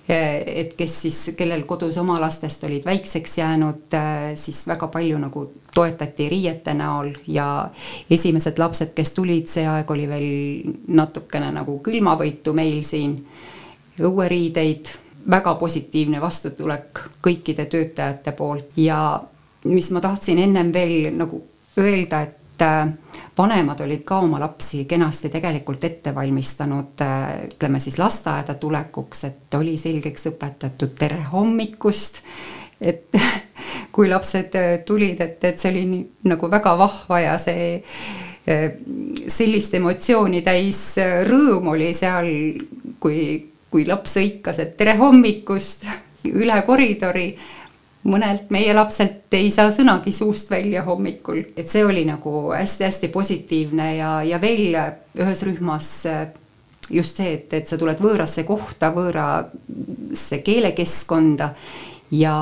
[0.09, 5.43] et kes siis, kellel kodus oma lastest olid väikseks jäänud, äh, siis väga palju nagu
[5.75, 7.69] toetati riiete näol ja
[8.11, 13.19] esimesed lapsed, kes tulid, see aeg oli veel natukene nagu külmavõitu meil siin,
[14.01, 14.89] õueriideid,
[15.29, 19.21] väga positiivne vastutulek kõikide töötajate poolt ja
[19.69, 21.43] mis ma tahtsin ennem veel nagu
[21.79, 22.89] öelda, et Äh,
[23.39, 29.55] vanemad olid ka oma lapsi kenasti tegelikult ette valmistanud, äh, ütleme siis lasteaeda tulekuks, et
[29.55, 32.23] oli selgeks õpetatud tere hommikust.
[32.81, 33.15] et
[33.95, 37.83] kui lapsed äh, tulid, et, et see oli nii, nagu väga vahva ja see
[39.29, 40.79] sellist emotsiooni täis
[41.29, 42.31] rõõm oli seal,
[42.97, 43.19] kui,
[43.69, 45.85] kui laps hõikas, et tere hommikust
[46.43, 47.27] üle koridori
[48.09, 53.89] mõnelt meie lapselt ei saa sõnagi suust välja hommikul, et see oli nagu hästi-hästi positiivne
[53.97, 54.77] ja, ja veel
[55.19, 55.91] ühes rühmas
[56.91, 61.53] just see, et, et sa tuled võõrasse kohta, võõrasse keelekeskkonda
[62.17, 62.37] ja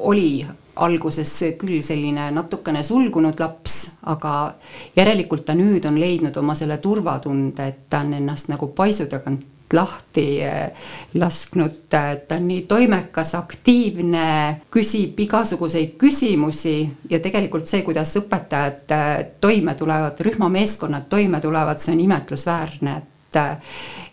[0.00, 0.32] oli
[0.80, 3.76] alguses küll selline natukene sulgunud laps,
[4.08, 4.54] aga
[4.96, 9.44] järelikult ta nüüd on leidnud oma selle turvatunde, et ta on ennast nagu paisu tagant
[9.72, 10.72] lahti eh,
[11.14, 14.26] lasknud, ta on nii toimekas, aktiivne,
[14.72, 16.76] küsib igasuguseid küsimusi
[17.10, 23.19] ja tegelikult see, kuidas õpetajad eh, toime tulevad, rühmameeskonnad toime tulevad, see on imetlusväärne, et
[23.36, 23.56] eh,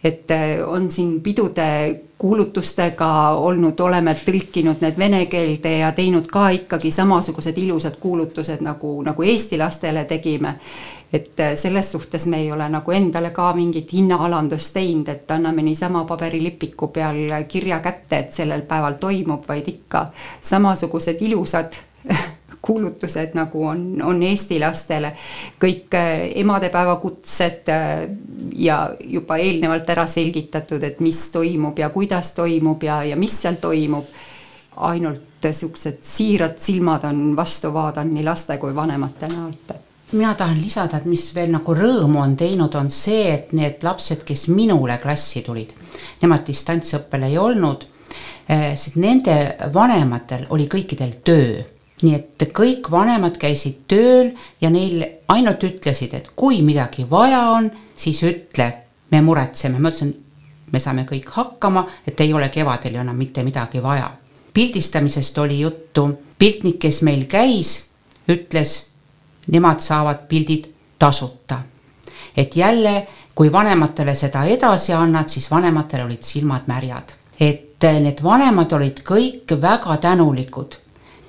[0.03, 0.29] et
[0.65, 1.67] on siin pidude
[2.17, 9.01] kuulutustega olnud, oleme tõlkinud need vene keelde ja teinud ka ikkagi samasugused ilusad kuulutused nagu,
[9.05, 10.55] nagu eesti lastele tegime.
[11.13, 16.03] Et selles suhtes me ei ole nagu endale ka mingit hinnaalandust teinud, et anname niisama
[16.05, 20.07] paberilipiku peal kirja kätte, et sellel päeval toimub, vaid ikka
[20.41, 21.77] samasugused ilusad
[22.61, 25.13] kuulutused, nagu on, on eesti lastele.
[25.61, 28.07] kõik äh, emadepäeva kutsed äh,
[28.55, 33.61] ja juba eelnevalt ära selgitatud, et mis toimub ja kuidas toimub ja, ja mis seal
[33.61, 34.05] toimub.
[34.77, 40.61] ainult siuksed siirad silmad on vastu vaadanud nii laste kui vanemate näolt, et mina tahan
[40.61, 44.97] lisada, et mis veel nagu rõõmu on teinud, on see, et need lapsed, kes minule
[45.03, 45.73] klassi tulid,
[46.21, 47.87] nemad distantsõppel ei olnud,
[48.47, 49.35] eh, sest nende
[49.73, 51.63] vanematel oli kõikidel töö
[52.01, 54.31] nii et kõik vanemad käisid tööl
[54.61, 58.67] ja neil ainult ütlesid, et kui midagi vaja on, siis ütle,
[59.11, 60.13] me muretseme, ma ütlesin,
[60.71, 64.11] me saame kõik hakkama, et ei ole kevadel ju enam mitte midagi vaja.
[64.53, 67.89] pildistamisest oli juttu, piltnik, kes meil käis,
[68.29, 68.89] ütles,
[69.47, 70.67] nemad saavad pildid
[70.99, 71.59] tasuta.
[72.37, 77.13] et jälle, kui vanematele seda edasi annad, siis vanematel olid silmad märjad.
[77.39, 80.75] et need vanemad olid kõik väga tänulikud.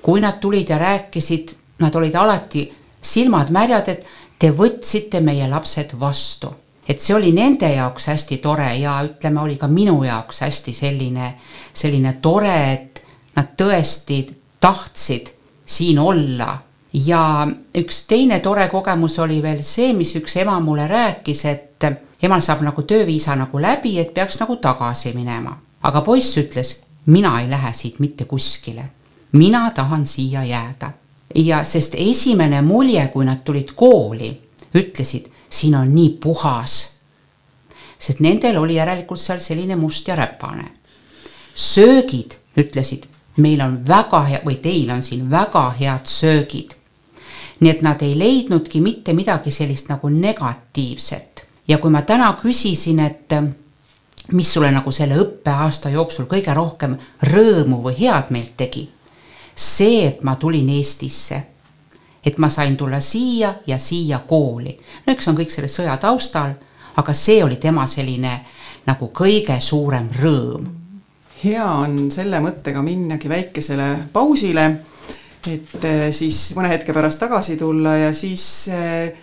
[0.01, 2.65] Kui nad tulid ja rääkisid, nad olid alati
[3.01, 4.05] silmad märjad, et
[4.39, 6.53] te võtsite meie lapsed vastu.
[6.89, 11.33] et see oli nende jaoks hästi tore ja ütleme, oli ka minu jaoks hästi selline,
[11.73, 13.03] selline tore, et
[13.35, 14.23] nad tõesti
[14.59, 15.29] tahtsid
[15.65, 16.57] siin olla
[16.93, 21.85] ja üks teine tore kogemus oli veel see, mis üks ema mulle rääkis, et
[22.23, 25.57] emal saab nagu tööviisa nagu läbi, et peaks nagu tagasi minema.
[25.83, 28.83] aga poiss ütles, mina ei lähe siit mitte kuskile.
[29.31, 30.91] Mina tahan siia jääda.
[31.35, 34.41] ja sest esimene mulje, kui nad tulid kooli,
[34.75, 36.95] ütlesid, siin on nii puhas.
[37.99, 40.71] sest nendel oli järelikult seal selline must ja räpane.
[41.55, 43.05] söögid, ütlesid,
[43.37, 46.79] meil on väga hea või teil on siin väga head söögid
[47.59, 51.47] nii et nad ei leidnudki mitte midagi sellist nagu negatiivset.
[51.67, 53.33] ja kui ma täna küsisin, et
[54.31, 58.89] mis sulle nagu selle õppeaasta jooksul kõige rohkem rõõmu või head meelt tegi,
[59.59, 61.41] see, et ma tulin Eestisse.
[62.25, 64.77] et ma sain tulla siia ja siia kooli.
[65.05, 66.53] no eks on kõik selle sõja taustal,
[66.95, 68.39] aga see oli tema selline
[68.85, 70.67] nagu kõige suurem rõõm.
[71.43, 74.69] hea on selle mõttega minnagi väikesele pausile
[75.47, 78.43] et äh, siis mõne hetke pärast tagasi tulla ja siis,
[78.73, 79.13] äh,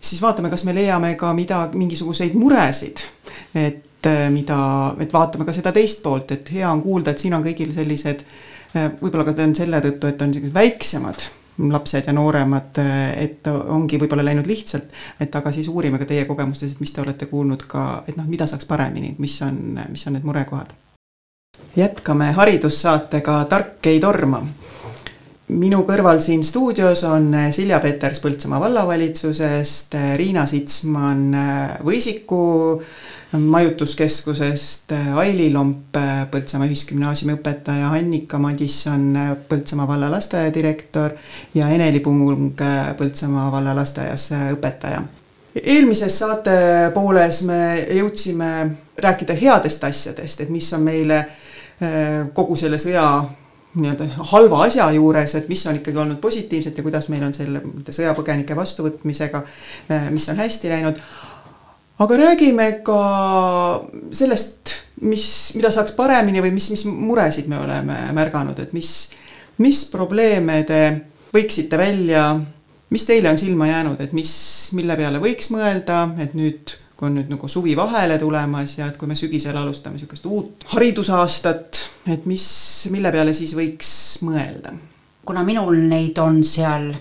[0.00, 3.04] siis vaatame, kas me leiame ka mida, mingisuguseid muresid.
[3.54, 7.34] et äh, mida, et vaatame ka seda teist poolt, et hea on kuulda, et siin
[7.34, 8.24] on kõigil sellised,
[8.74, 12.78] võib-olla ka on selle tõttu, et on sellised väiksemad lapsed ja nooremad,
[13.16, 14.88] et ongi võib-olla läinud lihtsalt,
[15.20, 18.26] et aga siis uurime ka teie kogemustes, et mis te olete kuulnud ka, et noh,
[18.28, 20.72] mida saaks paremini, mis on, mis on need murekohad.
[21.76, 24.42] jätkame haridussaatega Tark ei torma
[25.52, 32.42] minu kõrval siin stuudios on äh, Silja Peters Põltsamaa vallavalitsusest, äh, Riina Sitsman äh, Võisiku
[33.32, 35.96] majutuskeskusest, Aili Lomp
[36.30, 39.16] Põltsamaa Ühisgümnaasiumi õpetaja, Annika Madisson
[39.48, 41.14] Põltsamaa valla lasteaiadirektor
[41.56, 42.52] ja Eneli Pung
[42.98, 45.00] Põltsamaa valla lasteaias õpetaja.
[45.62, 46.58] Eelmises saate
[46.92, 47.62] pooles me
[47.96, 48.52] jõudsime
[49.00, 51.24] rääkida headest asjadest, et mis on meile
[52.36, 53.06] kogu selle sõja
[53.74, 57.62] nii-öelda halva asja juures, et mis on ikkagi olnud positiivset ja kuidas meil on selle
[57.88, 59.42] sõjapõgenike vastuvõtmisega,
[59.88, 61.00] eh, mis on hästi läinud.
[62.02, 63.00] aga räägime ka
[64.12, 69.12] sellest, mis, mida saaks paremini või mis, mis muresid me oleme märganud, et mis,
[69.58, 70.82] mis probleeme te
[71.32, 72.40] võiksite välja,
[72.90, 74.32] mis teile on silma jäänud, et mis,
[74.76, 78.94] mille peale võiks mõelda, et nüüd kui on nüüd nagu suvi vahele tulemas ja et
[78.94, 81.80] kui me sügisel alustame niisugust uut haridusaastat,
[82.14, 82.44] et mis,
[82.94, 83.90] mille peale siis võiks
[84.22, 84.70] mõelda?
[85.26, 86.92] kuna minul neid on seal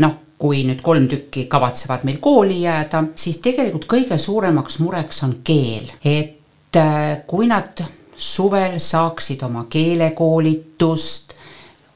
[0.00, 5.36] noh, kui nüüd kolm tükki kavatsevad meil kooli jääda, siis tegelikult kõige suuremaks mureks on
[5.44, 7.84] keel, et äh, kui nad
[8.16, 11.36] suvel saaksid oma keelekoolitust,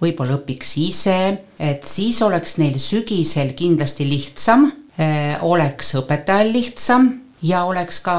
[0.04, 1.18] võib-olla õpiks ise,
[1.56, 4.68] et siis oleks neil sügisel kindlasti lihtsam,
[5.00, 7.12] äh, oleks õpetajal lihtsam
[7.44, 8.16] ja oleks ka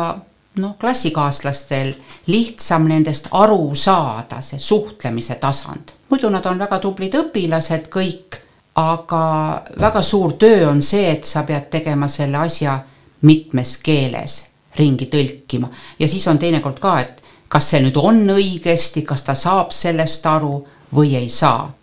[0.61, 1.93] noh, klassikaaslastel
[2.27, 5.91] lihtsam nendest aru saada, see suhtlemise tasand.
[6.09, 8.39] muidu nad on väga tublid õpilased kõik,
[8.75, 9.25] aga
[9.79, 12.79] väga suur töö on see, et sa pead tegema selle asja
[13.21, 14.38] mitmes keeles,
[14.77, 19.35] ringi tõlkima ja siis on teinekord ka, et kas see nüüd on õigesti, kas ta
[19.35, 20.59] saab sellest aru
[20.95, 21.73] või ei saa.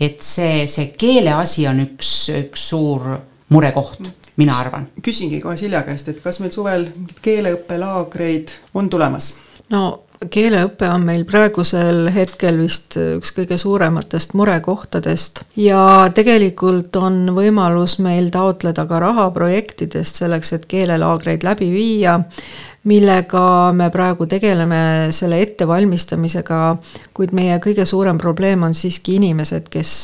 [0.00, 4.88] et see, see keele asi on üks, üks suur murekoht mina arvan.
[5.02, 9.36] küsingi kohe Silja käest, et kas meil suvel mingeid keeleõppelaagreid on tulemas?
[9.74, 9.82] no
[10.18, 15.80] keeleõpe on meil praegusel hetkel vist üks kõige suurematest murekohtadest ja
[16.14, 22.16] tegelikult on võimalus meil taotleda ka raha projektidest selleks, et keelelaagreid läbi viia,
[22.88, 23.44] millega
[23.76, 24.80] me praegu tegeleme
[25.14, 26.62] selle ettevalmistamisega,
[27.14, 29.94] kuid meie kõige suurem probleem on siiski inimesed, kes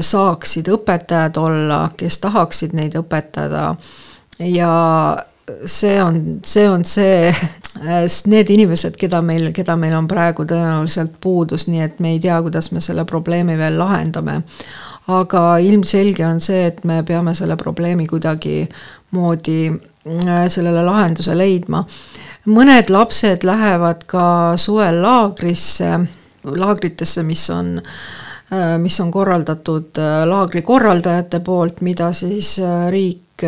[0.00, 3.72] saaksid õpetajad olla, kes tahaksid neid õpetada
[4.38, 4.72] ja
[5.64, 7.32] see on, see on see,
[8.32, 12.38] need inimesed, keda meil, keda meil on praegu tõenäoliselt puudus, nii et me ei tea,
[12.44, 14.42] kuidas me selle probleemi veel lahendame.
[15.08, 21.84] aga ilmselge on see, et me peame selle probleemi kuidagimoodi äh, sellele lahenduse leidma.
[22.46, 25.98] mõned lapsed lähevad ka suvel laagrisse,
[26.44, 28.27] laagritesse, mis on äh, Äh,
[28.78, 33.44] mis on korraldatud äh, laagri korraldajate poolt, mida siis äh, riik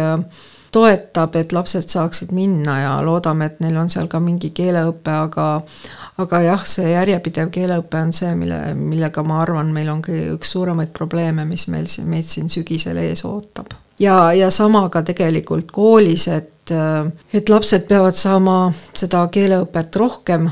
[0.71, 5.47] toetab, et lapsed saaksid minna ja loodame, et neil on seal ka mingi keeleõpe, aga
[6.21, 10.93] aga jah, see järjepidev keeleõpe on see, mille, millega ma arvan, meil on üks suuremaid
[10.95, 13.73] probleeme, mis meil siin, meid siin sügisel ees ootab.
[13.99, 16.75] ja, ja sama ka tegelikult koolis, et,
[17.35, 18.59] et lapsed peavad saama
[18.95, 20.51] seda keeleõpet rohkem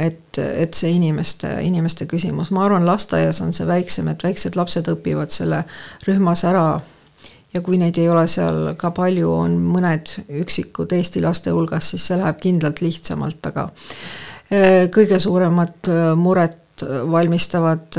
[0.00, 4.88] et, et see inimeste, inimeste küsimus, ma arvan, lasteaias on see väiksem, et väiksed lapsed
[4.92, 5.62] õpivad selle
[6.06, 6.66] rühmas ära
[7.52, 12.08] ja kui neid ei ole seal ka palju, on mõned üksikud Eesti laste hulgas, siis
[12.08, 17.94] see läheb kindlalt lihtsamalt, aga äh, kõige suuremat muret valmistavad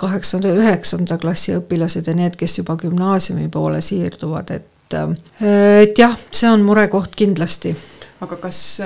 [0.00, 6.48] kaheksanda, üheksanda klassi õpilased ja need, kes juba gümnaasiumi poole siirduvad, et et jah, see
[6.50, 7.74] on murekoht kindlasti.
[8.20, 8.80] aga kas,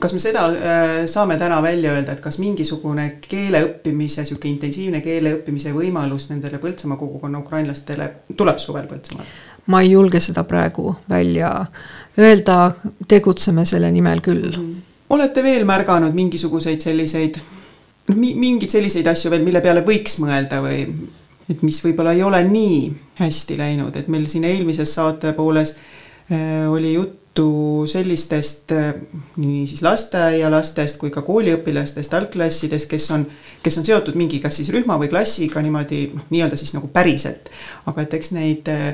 [0.00, 0.42] kas me seda
[1.10, 6.60] saame täna välja öelda, et kas mingisugune keele õppimise, niisugune intensiivne keele õppimise võimalus nendele
[6.62, 9.28] Põltsamaa kogukonna ukrainlastele tuleb suvel Põltsamaal?
[9.66, 11.52] ma ei julge seda praegu välja
[12.18, 12.72] öelda,
[13.08, 14.48] tegutseme selle nimel küll.
[14.56, 14.82] Mm..
[15.10, 17.38] olete veel märganud mingisuguseid selliseid
[18.08, 20.82] noh, mingeid selliseid asju veel, mille peale võiks mõelda või
[21.50, 22.78] et mis võib-olla ei ole nii
[23.20, 27.21] hästi läinud, et meil siin eelmises saate pooles äh, oli juttu
[27.88, 28.92] sellistest äh,
[29.40, 33.24] nii siis lasteaialastest kui ka kooliõpilastest, algklassidest, kes on,
[33.62, 37.48] kes on seotud mingi kas siis rühma või klassiga niimoodi noh, nii-öelda siis nagu päriselt.
[37.86, 38.92] aga et eks neid äh,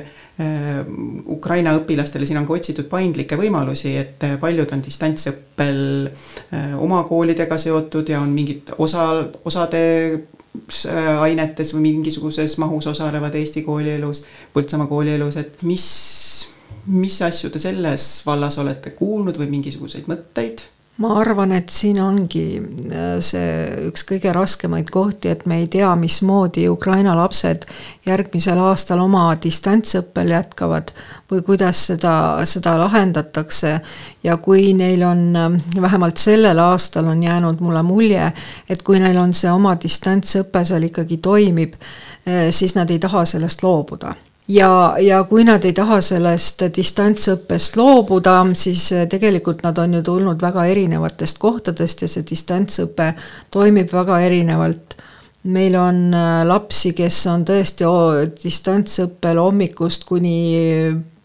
[1.27, 5.81] Ukraina õpilastele siin on ka otsitud paindlikke võimalusi, et paljud on distantsõppel
[6.79, 9.09] oma koolidega seotud ja on mingid osa,
[9.43, 9.81] osade
[10.49, 14.23] Äh, ainetes või mingisuguses mahus osalevad Eesti koolielus,
[14.53, 15.85] Põltsamaa koolielus, et mis,
[16.89, 20.65] mis asju te selles vallas olete kuulnud või mingisuguseid mõtteid?
[20.99, 25.93] ma arvan, et siin ongi äh, see üks kõige raskemaid kohti, et me ei tea,
[25.95, 27.63] mismoodi Ukraina lapsed
[28.07, 30.91] järgmisel aastal oma distantsõppel jätkavad
[31.31, 33.79] või kuidas seda, seda lahendatakse.
[34.23, 38.31] ja kui neil on, äh, vähemalt sellel aastal on jäänud mulle mulje,
[38.69, 41.79] et kui neil on see oma distantsõpe seal ikkagi toimib,
[42.27, 44.15] äh, siis nad ei taha sellest loobuda
[44.49, 50.03] ja, ja kui nad ei taha sellest distantsõppest loobuda, siis eh, tegelikult nad on ju
[50.03, 53.13] tulnud väga erinevatest kohtadest ja see distantsõpe
[53.53, 54.97] toimib väga erinevalt
[55.43, 57.87] meil on äh, lapsi, kes on tõesti
[58.43, 60.35] distantsõppel hommikust kuni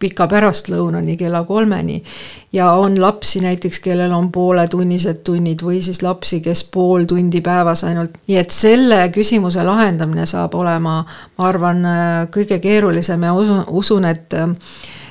[0.04, 2.02] pika pärastlõunani kella kolmeni.
[2.54, 7.82] Ja on lapsi näiteks, kellel on pooletunnised tunnid või siis lapsi, kes pool tundi päevas
[7.88, 11.00] ainult, nii et selle küsimuse lahendamine saab olema,
[11.38, 14.38] ma arvan, äh, kõige keerulisem ja usun, usun, et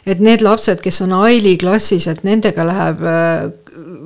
[0.04, 3.46] et need lapsed, kes on Aili klassis, et nendega läheb äh,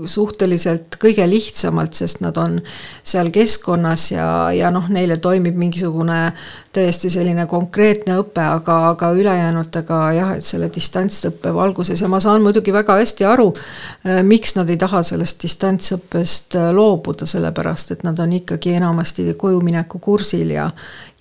[0.06, 2.60] suhteliselt kõige lihtsamalt, sest nad on
[3.04, 6.32] seal keskkonnas ja, ja noh, neile toimib mingisugune
[6.78, 12.46] täiesti selline konkreetne õpe, aga, aga ülejäänutega jah, et selle distantsõppe valguses ja ma saan
[12.46, 18.06] muidugi väga hästi aru, äh, miks nad ei taha sellest distantsõppest äh, loobuda, sellepärast et
[18.08, 20.70] nad on ikkagi enamasti kojumineku kursil ja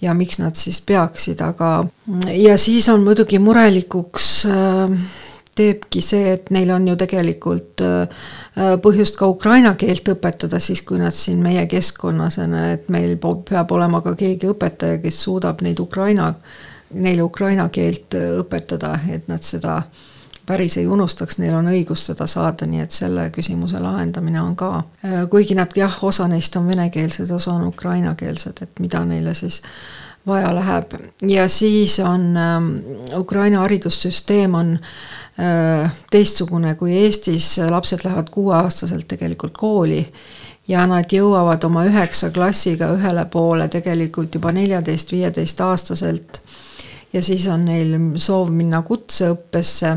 [0.01, 1.87] ja miks nad siis peaksid, aga
[2.29, 5.07] ja siis on muidugi murelikuks äh,
[5.57, 8.25] teebki see, et neil on ju tegelikult äh,
[8.83, 13.73] põhjust ka ukraina keelt õpetada siis, kui nad siin meie keskkonnas on, et meil peab
[13.73, 16.33] olema ka keegi õpetaja, kes suudab neid Ukraina,
[16.95, 19.81] neile ukraina keelt äh, õpetada, et nad seda
[20.47, 24.69] päris ei unustaks, neil on õigus seda saada, nii et selle küsimuse lahendamine on ka,
[25.31, 29.59] kuigi nad jah, osa neist on venekeelsed, osa on ukrainakeelsed, et mida neile siis
[30.27, 30.95] vaja läheb.
[31.27, 35.26] Ja siis on äh, Ukraina haridussüsteem on äh,
[36.11, 40.01] teistsugune kui Eestis, lapsed lähevad kuueaastaselt tegelikult kooli
[40.69, 46.41] ja nad jõuavad oma üheksa klassiga ühele poole tegelikult juba neljateist-viieteist aastaselt.
[47.13, 49.93] Ja siis on neil soov minna kutseõppesse,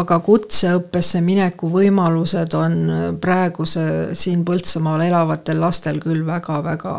[0.00, 2.76] aga kutseõppesse mineku võimalused on
[3.20, 3.84] praeguse
[4.18, 6.94] siin Põltsamaal elavatel lastel küll väga-väga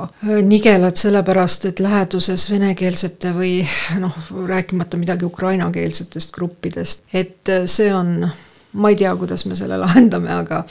[0.45, 3.59] nigelad, sellepärast et läheduses venekeelsete või
[4.01, 8.27] noh, rääkimata midagi ukrainakeelsetest gruppidest, et see on
[8.75, 10.63] ma ei tea, kuidas me selle lahendame, aga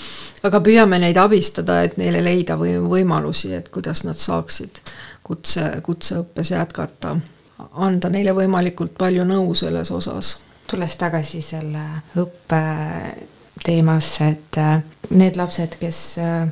[0.45, 4.83] aga püüame neid abistada, et neile leida või võimalusi, et kuidas nad saaksid
[5.25, 7.17] kutse, kutseõppes jätkata
[7.87, 10.37] anda neile võimalikult palju nõu selles osas.
[10.71, 11.85] Tulles tagasi selle
[12.21, 12.61] õppe
[13.65, 14.79] teemasse, et äh,
[15.17, 16.49] need lapsed, kes äh,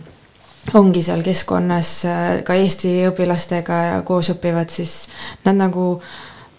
[0.79, 5.07] ongi seal keskkonnas äh, ka Eesti õpilastega koos õpivad, siis
[5.44, 5.96] nad nagu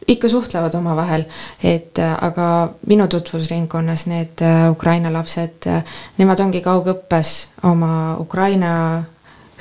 [0.10, 1.24] ikka suhtlevad omavahel,
[1.64, 2.48] et aga
[2.92, 4.42] minu tutvusringkonnas need
[4.74, 5.70] Ukraina lapsed,
[6.18, 7.32] nemad ongi kaugõppes
[7.70, 8.74] oma Ukraina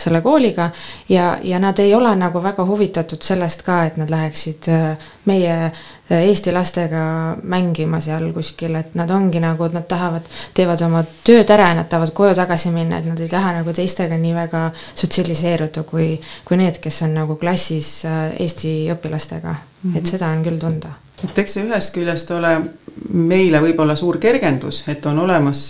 [0.03, 0.71] selle kooliga
[1.09, 5.55] ja, ja nad ei ole nagu väga huvitatud sellest ka, et nad läheksid äh, meie
[5.65, 5.73] äh,
[6.13, 7.03] Eesti lastega
[7.43, 11.79] mängima seal kuskil, et nad ongi nagu, et nad tahavad, teevad oma tööd ära ja
[11.81, 16.15] nad tahavad koju tagasi minna, et nad ei taha nagu teistega nii väga sotsialiseeruda kui,
[16.45, 19.63] kui need, kes on nagu klassis äh, Eesti õpilastega mm.
[19.85, 19.99] -hmm.
[19.99, 22.57] et seda on küll tunda et eks see ühest küljest ole
[23.11, 25.63] meile võib-olla suur kergendus, et on olemas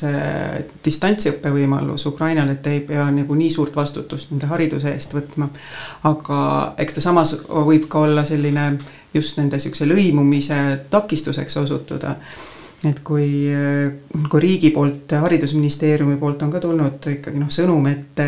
[0.84, 5.48] distantsõppe võimalus Ukrainal, et ei pea nagu nii suurt vastutust nende hariduse eest võtma.
[6.08, 6.38] aga
[6.82, 8.66] eks ta samas võib ka olla selline
[9.14, 10.58] just nende niisuguse lõimumise
[10.90, 12.16] takistuseks osutuda.
[12.84, 13.46] et kui,
[14.28, 18.22] kui riigi poolt, Haridusministeeriumi poolt on ka tulnud ikkagi noh, sõnum, et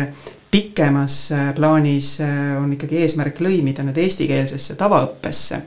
[0.51, 1.17] pikemas
[1.55, 2.17] plaanis
[2.61, 5.61] on ikkagi eesmärk lõimida need eestikeelsesse tavaõppesse.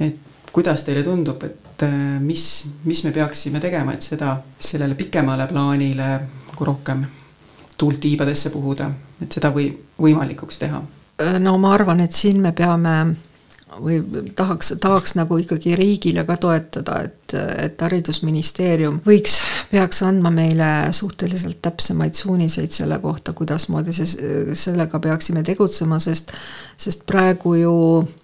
[0.00, 0.16] et
[0.52, 1.69] kuidas teile tundub, et
[2.20, 2.44] mis,
[2.84, 6.10] mis me peaksime tegema, et seda, sellele pikemale plaanile
[6.50, 7.04] nagu rohkem
[7.80, 8.90] tuult tiibadesse puhuda,
[9.22, 9.70] et seda või
[10.00, 10.82] võimalikuks teha?
[11.40, 12.94] no ma arvan, et siin me peame
[13.80, 14.00] või
[14.36, 19.38] tahaks, tahaks nagu ikkagi riigile ka toetada, et, et Haridusministeerium võiks,
[19.70, 26.34] peaks andma meile suhteliselt täpsemaid suuniseid selle kohta, kuidasmoodi see, sellega peaksime tegutsema, sest,
[26.80, 28.19] sest praegu ju äh,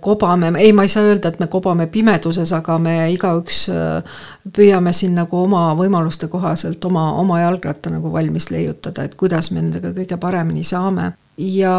[0.00, 4.16] kobame, ei, ma ei saa öelda, et me kobame pimeduses, aga me igaüks äh,
[4.50, 9.62] püüame siin nagu oma võimaluste kohaselt oma, oma jalgratta nagu valmis leiutada, et kuidas me
[9.62, 11.12] nendega kõige paremini saame.
[11.38, 11.76] ja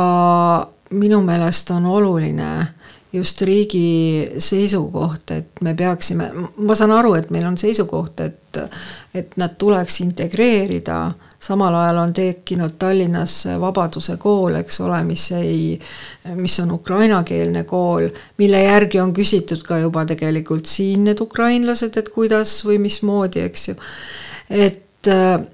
[0.91, 2.49] minu meelest on oluline
[3.13, 8.59] just riigi seisukoht, et me peaksime, ma saan aru, et meil on seisukoht, et,
[9.15, 10.99] et nad tuleks integreerida,
[11.46, 15.80] samal ajal on tekkinud Tallinnas Vabaduse kool, eks ole, mis ei,
[16.36, 18.08] mis on ukrainakeelne kool,
[18.41, 23.70] mille järgi on küsitud ka juba tegelikult siin need ukrainlased, et kuidas või mismoodi, eks
[23.70, 23.76] ju.
[24.50, 25.12] et,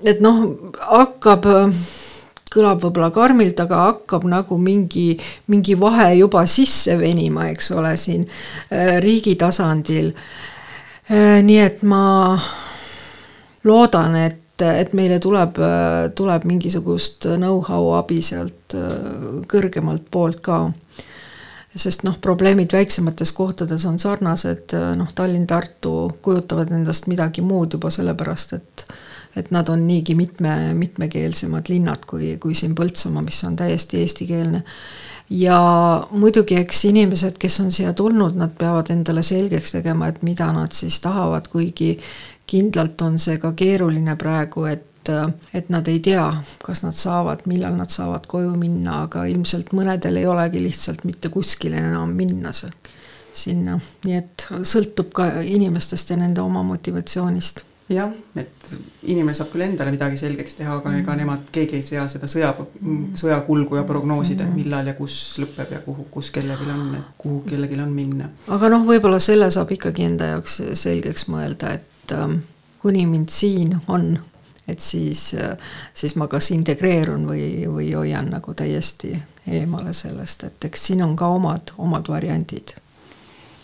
[0.08, 0.46] et noh,
[0.88, 1.50] hakkab
[2.52, 5.16] kõlab võib-olla karmilt, aga hakkab nagu mingi,
[5.52, 10.12] mingi vahe juba sisse venima, eks ole, siin äh, riigi tasandil.
[11.12, 12.04] Äh, nii et ma
[13.68, 18.76] loodan, et, et meile tuleb, äh, tuleb mingisugust know-how abi sealt
[19.52, 20.64] kõrgemalt poolt ka
[21.76, 27.92] sest noh, probleemid väiksemates kohtades on sarnased, noh, Tallinn, Tartu kujutavad endast midagi muud juba
[27.94, 28.86] sellepärast, et
[29.36, 34.64] et nad on niigi mitme, mitmekeelsemad linnad kui, kui siin Põltsamaa, mis on täiesti eestikeelne.
[35.30, 35.58] ja
[36.12, 40.76] muidugi, eks inimesed, kes on siia tulnud, nad peavad endale selgeks tegema, et mida nad
[40.76, 41.94] siis tahavad, kuigi
[42.52, 44.88] kindlalt on see ka keeruline praegu, et
[45.58, 46.28] et nad ei tea,
[46.62, 51.32] kas nad saavad, millal nad saavad koju minna, aga ilmselt mõnedel ei olegi lihtsalt mitte
[51.34, 58.74] kuskile enam minna sinna, nii et sõltub ka inimestest ja nende oma motivatsioonist jah, et
[59.10, 61.20] inimene saab küll endale midagi selgeks teha, aga ega mm.
[61.22, 62.52] nemad, keegi ei sea seda sõja,
[63.20, 64.62] sõjakulgu ja prognoosida, et mm.
[64.62, 68.30] millal ja kus lõpeb ja kuhu, kus kellelgi on, kuhu kellelgi on minna.
[68.52, 72.36] aga noh, võib-olla selle saab ikkagi enda jaoks selgeks mõelda, et ähm,
[72.82, 74.20] kuni mind siin on,
[74.68, 75.58] et siis, äh,
[75.94, 79.16] siis ma kas integreerun või, või hoian nagu täiesti
[79.48, 82.76] eemale sellest, et eks siin on ka omad, omad variandid.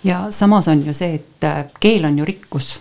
[0.04, 2.80] ja samas on ju see, et äh, keel on ju rikkus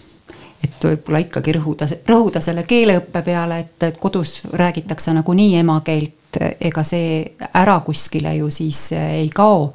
[0.64, 6.84] et võib-olla ikkagi rõhuda, rõhuda selle keeleõppe peale, et, et kodus räägitakse nagunii emakeelt, ega
[6.84, 7.22] see
[7.54, 9.72] ära kuskile ju siis ei kao.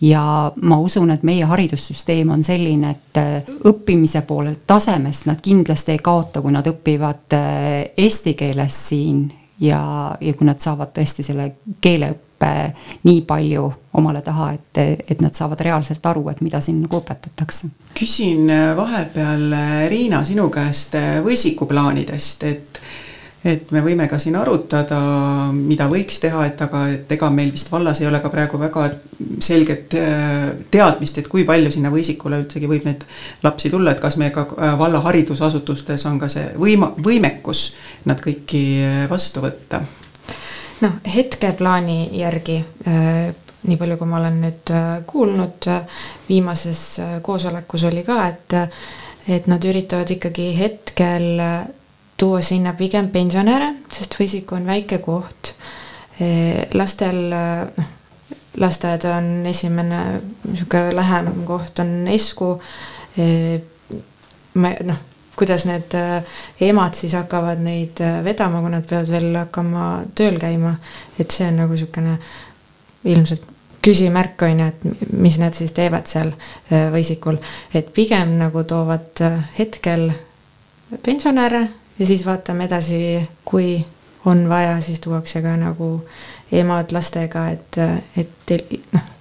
[0.00, 6.02] Ja ma usun, et meie haridussüsteem on selline, et õppimise poolelt tasemest nad kindlasti ei
[6.04, 7.36] kaota, kui nad õpivad
[7.96, 9.26] eesti keeles siin
[9.60, 9.80] ja,
[10.20, 12.72] ja kui nad saavad tõesti selle keeleõppe õppe
[13.08, 13.64] nii palju
[13.96, 14.78] omale taha, et,
[15.08, 17.70] et nad saavad reaalselt aru, et mida siin nagu õpetatakse.
[17.96, 19.48] küsin vahepeal,
[19.88, 20.94] Riina, sinu käest
[21.24, 22.80] võisikuplaanidest, et
[23.46, 24.98] et me võime ka siin arutada,
[25.54, 28.88] mida võiks teha, et aga, et ega meil vist vallas ei ole ka praegu väga
[29.42, 33.06] selget äh, teadmist, et kui palju sinna võisikule üldsegi võib neid
[33.46, 37.68] lapsi tulla, et kas me ka äh, valla haridusasutustes on ka see võima-, võimekus
[38.10, 38.66] nad kõiki
[39.10, 39.84] vastu võtta.
[40.80, 43.30] Noh, hetkeplaani järgi äh,
[43.66, 46.82] nii palju, kui ma olen nüüd äh, kuulnud, äh, viimases
[47.24, 48.56] koosolekus oli ka, et,
[49.38, 51.40] et nad üritavad ikkagi hetkel
[52.16, 55.54] tuua sinna pigem pensionäre, sest Võisiku on väike koht.
[56.74, 57.90] lastel, noh,
[58.56, 59.98] lasteaed on esimene
[60.46, 62.54] niisugune lähem koht on Esku.
[64.54, 65.02] ma noh
[65.36, 66.24] kuidas need äh,
[66.60, 70.76] emad siis hakkavad neid vedama, kui nad peavad veel hakkama tööl käima.
[71.18, 72.16] et see on nagu niisugune
[73.04, 73.44] ilmselt
[73.84, 76.32] küsimärk on ju, et mis nad siis teevad seal
[76.92, 77.36] Võisikul,
[77.74, 79.20] et pigem nagu toovad
[79.58, 80.08] hetkel
[81.04, 81.66] pensionäre
[81.98, 83.00] ja siis vaatame edasi,
[83.44, 83.84] kui
[84.26, 85.90] on vaja, siis tuuakse ka nagu
[86.52, 87.78] emad lastega, et,
[88.16, 88.56] et
[88.92, 89.12] noh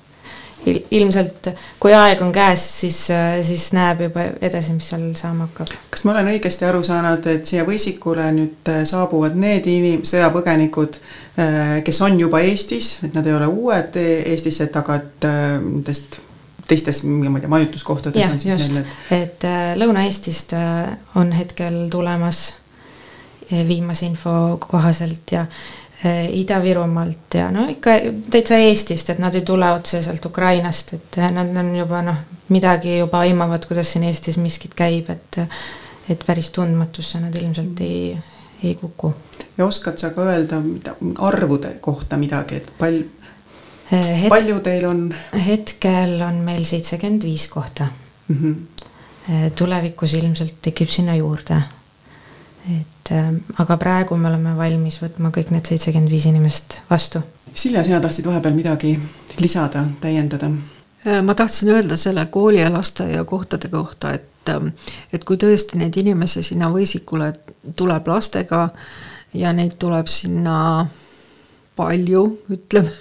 [0.66, 1.50] ilmselt
[1.82, 2.98] kui aeg on käes, siis,
[3.46, 5.74] siis näeb juba edasi, mis seal saama hakkab.
[5.94, 11.00] kas ma olen õigesti aru saanud, et siia Võisikule nüüd äh, saabuvad need inim-, sõjapõgenikud,
[11.38, 15.48] äh, kes on juba Eestis, et nad ei ole uued Eestisse, et aga et äh,
[15.62, 16.20] nendest
[16.66, 19.44] teistes, ma ei tea, majutuskohtades ja, on siis just, need, et
[19.78, 20.56] Lõuna-Eestist
[21.22, 22.48] on hetkel tulemas
[23.52, 25.46] viimase info kohaselt ja
[26.04, 27.98] eh, Ida-Virumaalt ja no ikka
[28.32, 32.98] täitsa Eestist, et nad ei tule otseselt Ukrainast, et eh, nad on juba noh, midagi
[32.98, 35.42] juba aimavad, kuidas siin Eestis miskit käib, et
[36.10, 38.18] et päris tundmatusse nad ilmselt ei,
[38.64, 39.14] ei kuku.
[39.58, 43.06] ja oskad sa ka öelda mida, arvude kohta midagi, et pal-,
[43.92, 45.02] Eh, Het, palju teil on
[45.46, 47.86] hetkel on meil seitsekümmend viis kohta
[48.28, 48.38] mm?
[48.38, 49.52] -hmm.
[49.56, 51.62] tulevikus ilmselt tekib sinna juurde.
[52.66, 53.32] et äh,
[53.62, 57.22] aga praegu me oleme valmis võtma kõik need seitsekümmend viis inimest vastu.
[57.56, 58.96] Silja, sina tahtsid vahepeal midagi
[59.40, 60.50] lisada, täiendada?
[61.06, 64.74] Äh, ma tahtsin öelda selle kooli ja lasteaia kohtade kohta, et, ähm,
[65.14, 67.34] et kui tõesti neid inimesi sinna Võisikule
[67.76, 68.68] tuleb lastega
[69.34, 70.88] ja neid tuleb sinna
[71.76, 72.24] palju,
[72.56, 72.92] ütleme,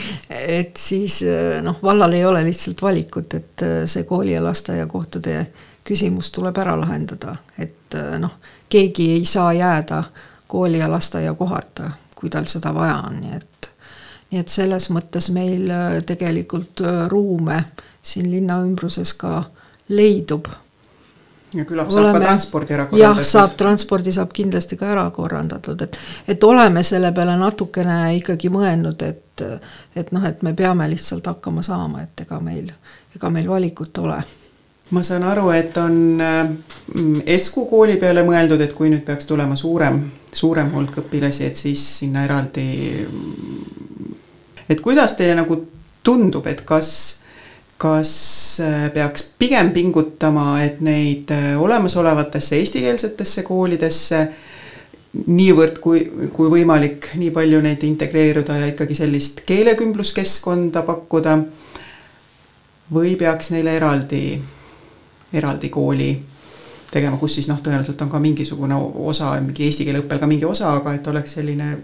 [0.60, 1.20] et siis
[1.62, 5.34] noh, vallal ei ole lihtsalt valikut, et see kooli ja lasteaiakohtade
[5.84, 8.36] küsimus tuleb ära lahendada, et noh,
[8.68, 10.04] keegi ei saa jääda
[10.50, 13.70] kooli ja lasteaia kohata, kui tal seda vaja on, nii et
[14.30, 15.70] nii et selles mõttes meil
[16.06, 17.64] tegelikult ruume
[18.02, 19.42] siin linna ümbruses ka
[19.90, 20.46] leidub
[21.54, 23.18] ja küllap saab ka transpordi ära korraldatud.
[23.18, 28.52] jah, saab, transpordi saab kindlasti ka ära korraldatud, et, et oleme selle peale natukene ikkagi
[28.52, 29.44] mõelnud, et,
[29.96, 32.70] et noh, et me peame lihtsalt hakkama saama, et ega meil,
[33.16, 34.20] ega meil valikut ole.
[34.90, 39.56] Ma saan aru, et on mm, Esku kooli peale mõeldud, et kui nüüd peaks tulema
[39.56, 40.00] suurem,
[40.32, 42.66] suurem hulk õpilasi, et siis sinna eraldi.
[44.68, 45.62] et kuidas teile nagu
[46.02, 47.20] tundub, et kas
[47.80, 48.12] kas
[48.60, 54.20] äh, peaks pigem pingutama, et neid äh, olemasolevatesse eestikeelsetesse koolidesse
[55.26, 61.38] niivõrd kui, kui võimalik, nii palju neid integreeruda ja ikkagi sellist keelekümbluskeskkonda pakkuda.
[62.90, 64.40] või peaks neile eraldi,
[65.32, 66.10] eraldi kooli
[66.90, 68.74] tegema, kus siis noh, tõenäoliselt on ka mingisugune
[69.10, 71.76] osa, mingi eesti keele õppel ka mingi osa, aga et oleks selline,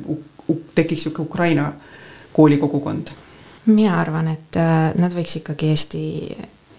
[0.75, 1.71] tekiks sihuke Ukraina
[2.33, 3.15] koolikogukond
[3.67, 6.05] mina arvan, et äh, nad võiks ikkagi Eesti,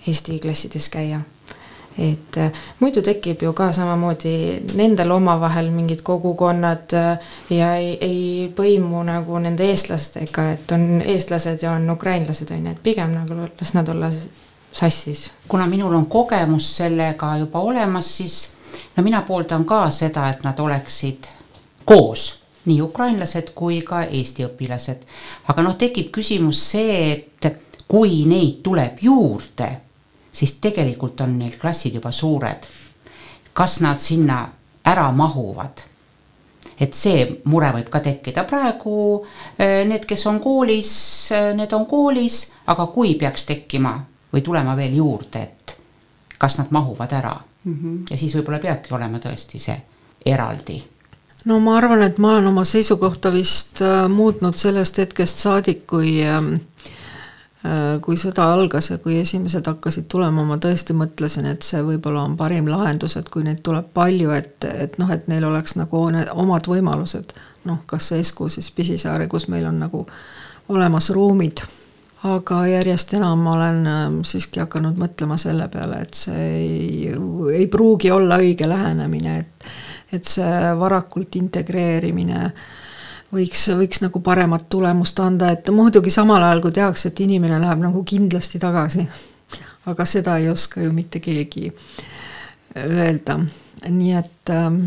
[0.08, 1.22] Eesti klassides käia.
[1.98, 8.52] et äh, muidu tekib ju ka samamoodi nendel omavahel mingid kogukonnad äh, ja ei, ei
[8.56, 13.48] põimu nagu nende eestlastega, et on eestlased ja on ukrainlased on ju, et pigem nagu
[13.48, 14.12] las nad olla
[14.80, 15.32] sassis.
[15.48, 18.50] kuna minul on kogemus sellega juba olemas, siis
[18.96, 21.28] no mina pooldan ka seda, et nad oleksid
[21.86, 22.34] koos
[22.66, 25.04] nii ukrainlased kui ka eesti õpilased.
[25.48, 29.70] aga noh, tekib küsimus see, et kui neid tuleb juurde,
[30.32, 32.68] siis tegelikult on neil klassid juba suured.
[33.54, 34.50] kas nad sinna
[34.86, 35.82] ära mahuvad?
[36.80, 39.26] et see mure võib ka tekkida, praegu
[39.58, 40.92] eh, need, kes on koolis,
[41.32, 43.96] eh, need on koolis, aga kui peaks tekkima
[44.34, 45.78] või tulema veel juurde, et
[46.38, 47.74] kas nad mahuvad ära mm.
[47.74, 48.06] -hmm.
[48.12, 49.82] ja siis võib-olla peabki olema tõesti see
[50.26, 50.84] eraldi
[51.46, 56.18] no ma arvan, et ma olen oma seisukohta vist äh, muutnud sellest hetkest saadik, kui
[56.26, 56.54] ähm,
[57.66, 62.26] äh, kui sõda algas ja kui esimesed hakkasid tulema, ma tõesti mõtlesin, et see võib-olla
[62.28, 66.08] on parim lahendus, et kui neid tuleb palju, et, et noh, et neil oleks nagu
[66.34, 67.34] omad võimalused,
[67.70, 70.06] noh, kas Esku siis Pisisaare, kus meil on nagu
[70.74, 71.64] olemas ruumid,
[72.26, 77.14] aga järjest enam ma olen ähm, siiski hakanud mõtlema selle peale, et see ei,
[77.54, 79.70] ei pruugi olla õige lähenemine, et
[80.16, 82.52] et see varakult integreerimine
[83.34, 87.82] võiks, võiks nagu paremat tulemust anda, et muidugi samal ajal, kui tehakse, et inimene läheb
[87.84, 89.04] nagu kindlasti tagasi.
[89.92, 91.70] aga seda ei oska ju mitte keegi
[92.78, 93.38] öelda,
[93.90, 94.82] nii et ähm,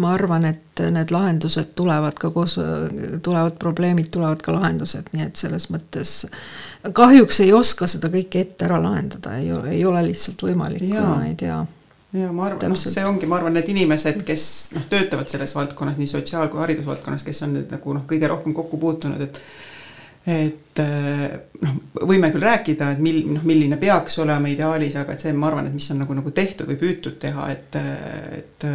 [0.00, 2.56] ma arvan, et need lahendused tulevad ka koos,
[3.22, 6.14] tulevad probleemid, tulevad ka lahendused, nii et selles mõttes
[6.96, 11.20] kahjuks ei oska seda kõike ette ära lahendada, ei ole, ei ole lihtsalt võimalik, kuna
[11.28, 11.60] ei tea.
[12.12, 14.44] Ja ma arvan, noh, see ongi, ma arvan, need inimesed, kes
[14.74, 18.56] noh, töötavad selles valdkonnas, nii sotsiaal- kui haridusvaldkonnas, kes on nüüd nagu noh, kõige rohkem
[18.56, 19.42] kokku puutunud, et
[20.30, 20.80] et
[21.62, 21.76] noh,
[22.10, 25.70] võime küll rääkida, et mil-, noh, milline peaks olema ideaalis, aga et see, ma arvan,
[25.70, 27.78] et mis on nagu, nagu tehtud või püütud teha, et,
[28.36, 28.68] et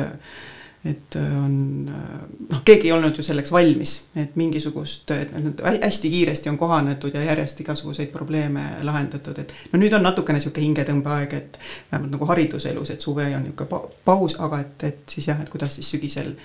[0.85, 2.19] et äh, on äh,
[2.49, 7.13] noh, keegi ei olnud ju selleks valmis, et mingisugust, et nüüd hästi kiiresti on kohanetud
[7.17, 11.57] ja järjest igasuguseid probleeme lahendatud, et no nüüd on natukene sihuke hingetõmbeaeg, et
[11.91, 15.73] vähemalt nagu hariduselus, et suve on niisugune paus, aga et, et siis jah, et kuidas
[15.79, 16.35] siis sügisel,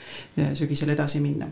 [0.56, 1.50] sügisel edasi minna.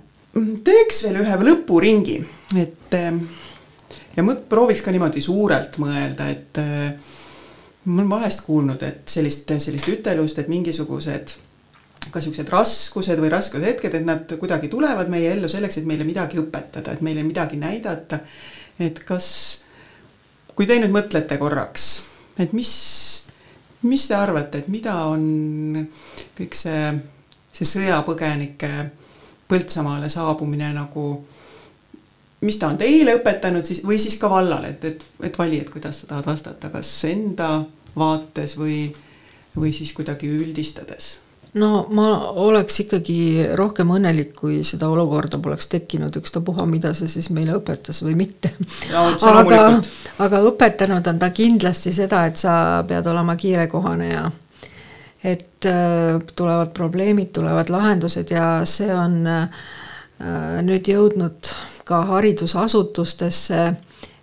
[0.65, 2.17] teeks veel ühe lõpuringi,
[2.57, 6.63] et ja mõt-, prooviks ka niimoodi suurelt mõelda, et
[7.85, 11.37] ma olen vahest kuulnud, et sellist, sellist ütelust, et mingisugused
[12.13, 16.07] ka siuksed raskused või rasked hetked, et nad kuidagi tulevad meie ellu selleks, et meile
[16.09, 18.21] midagi õpetada, et meile midagi näidata.
[18.79, 19.29] et kas,
[20.55, 21.87] kui te nüüd mõtlete korraks,
[22.39, 22.71] et mis,
[23.83, 25.89] mis te arvate, et mida on
[26.39, 26.93] kõik see,
[27.53, 28.73] see sõjapõgenike
[29.49, 31.03] Põltsamaale saabumine nagu,
[32.45, 35.71] mis ta on teile õpetanud siis või siis ka vallale, et, et, et vali, et
[35.73, 37.55] kuidas sa tahad vastata, kas enda
[37.97, 38.83] vaates või,
[39.57, 41.15] või siis kuidagi üldistades
[41.55, 42.09] no ma
[42.45, 48.03] oleks ikkagi rohkem õnnelik, kui seda olukorda poleks tekkinud, ükstapuha, mida see siis meile õpetas
[48.05, 48.53] või mitte.
[49.33, 49.63] aga,
[50.25, 54.29] aga õpetanud on ta kindlasti seda, et sa pead olema kiirekohane ja
[55.25, 59.49] et äh, tulevad probleemid, tulevad lahendused ja see on äh,
[60.63, 61.51] nüüd jõudnud
[61.89, 63.63] ka haridusasutustesse,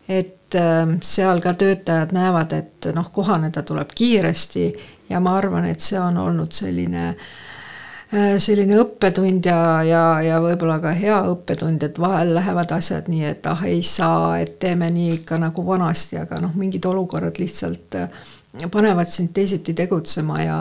[0.08, 4.70] et äh, seal ka töötajad näevad, et noh, kohaneda tuleb kiiresti
[5.10, 10.78] ja ma arvan, et see on olnud selline äh, selline õppetund ja, ja, ja võib-olla
[10.84, 15.22] ka hea õppetund, et vahel lähevad asjad nii, et ah, ei saa, et teeme nii
[15.22, 18.28] ikka nagu vanasti, aga noh, mingid olukorrad lihtsalt äh,
[18.72, 20.60] panevad sind teisiti tegutsema ja,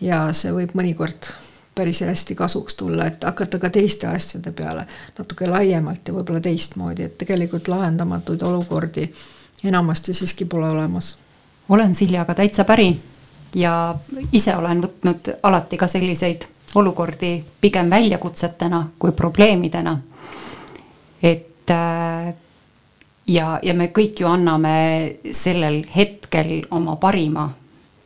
[0.00, 1.28] ja see võib mõnikord
[1.74, 4.86] päris hästi kasuks tulla, et hakata ka teiste asjade peale
[5.18, 9.08] natuke laiemalt ja võib-olla teistmoodi, et tegelikult lahendamatuid olukordi
[9.64, 11.16] enamasti siiski pole olemas.
[11.68, 13.00] olen Siljaga täitsa päri
[13.54, 13.94] ja
[14.32, 19.98] ise olen võtnud alati ka selliseid olukordi pigem väljakutsetena kui probleemidena.
[21.22, 22.34] et äh,
[23.26, 27.50] ja, ja me kõik ju anname sellel hetkel oma parima,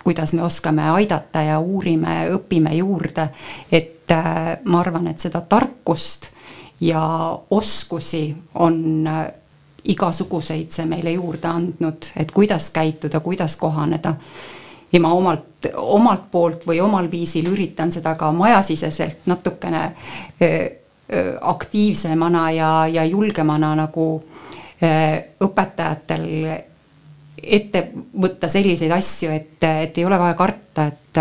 [0.05, 3.29] kuidas me oskame aidata ja uurime, õpime juurde.
[3.73, 6.31] et äh, ma arvan, et seda tarkust
[6.81, 9.27] ja oskusi on äh,
[9.85, 14.15] igasuguseid see meile juurde andnud, et kuidas käituda, kuidas kohaneda
[14.93, 19.83] ja ma omalt, omalt poolt või omal viisil üritan seda ka majasiseselt natukene
[21.41, 24.07] aktiivsemana ja, ja julgemana nagu
[25.41, 26.27] õpetajatel
[27.43, 27.89] ette
[28.21, 31.21] võtta selliseid asju, et, et ei ole vaja karta, et,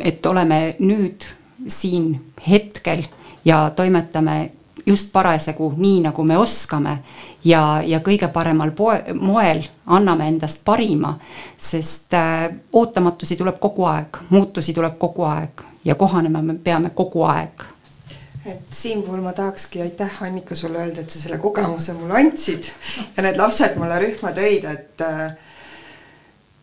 [0.00, 1.26] et oleme nüüd
[1.68, 2.14] siin
[2.48, 3.04] hetkel
[3.44, 4.52] ja toimetame
[4.86, 6.96] just parasjagu nii, nagu me oskame
[7.44, 11.14] ja, ja kõige paremal poe, moel anname endast parima,
[11.58, 17.24] sest äh, ootamatusi tuleb kogu aeg, muutusi tuleb kogu aeg ja kohanema me peame kogu
[17.26, 17.66] aeg
[18.46, 22.68] et siinpool ma tahakski aitäh, Annika, sulle öelda, et sa selle kogemuse mulle andsid
[23.16, 25.34] ja need lapsed mulle rühma tõid, et äh,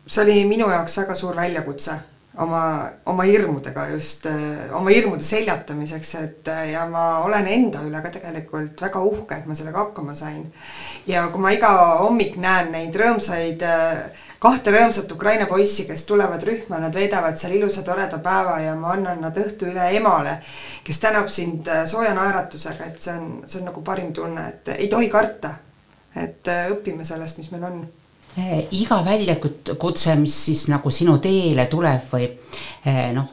[0.07, 1.99] see oli minu jaoks väga suur väljakutse
[2.39, 8.01] oma, oma hirmudega just, äh, oma hirmude seljatamiseks, et äh, ja ma olen enda üle
[8.03, 10.45] ka tegelikult väga uhke, et ma sellega hakkama sain.
[11.07, 11.71] ja kui ma iga
[12.03, 17.57] hommik näen neid rõõmsaid, äh, kahte rõõmsat Ukraina poissi, kes tulevad rühma, nad veedavad seal
[17.57, 20.39] ilusa toreda päeva ja ma annan nad õhtu üle emale,
[20.83, 24.87] kes tänab sind sooja naeratusega, et see on, see on nagu parim tunne, et ei
[24.91, 25.55] tohi karta.
[26.15, 27.83] et õpime sellest, mis meil on
[28.37, 32.27] Eh, iga väljakutse, mis siis nagu sinu teele tuleb või
[33.15, 33.31] noh,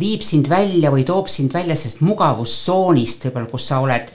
[0.00, 4.10] viib sind välja või toob sind välja sellest mugavustsoonist võib-olla, kus sa oled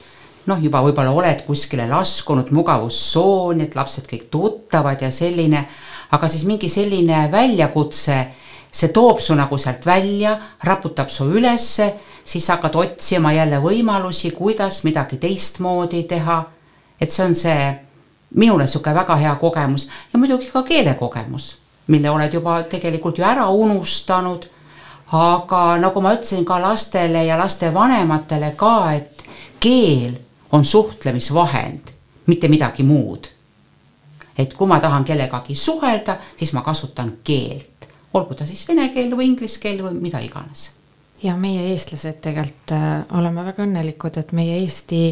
[0.52, 5.64] noh, juba võib-olla oled kuskile laskunud, mugavustsoon, et lapsed kõik tuttavad ja selline,
[6.16, 8.18] aga siis mingi selline väljakutse,
[8.72, 11.92] see toob su nagu sealt välja, raputab su ülesse,
[12.26, 16.44] siis hakkad otsima jälle võimalusi, kuidas midagi teistmoodi teha.
[17.02, 17.64] et see on see
[18.36, 21.58] minule niisugune väga hea kogemus ja muidugi ka keelekogemus,
[21.88, 24.46] mille oled juba tegelikult ju ära unustanud.
[25.12, 29.24] aga nagu ma ütlesin ka lastele ja lastevanematele ka, et
[29.60, 30.16] keel
[30.52, 31.92] on suhtlemisvahend,
[32.26, 33.35] mitte midagi muud.
[34.38, 39.16] Et kui ma tahan kellegagi suhelda, siis ma kasutan keelt, olgu ta siis vene keel
[39.16, 40.72] või inglise keel või mida iganes
[41.24, 45.08] ja meie, eestlased, tegelikult äh, oleme väga õnnelikud, et meie Eesti,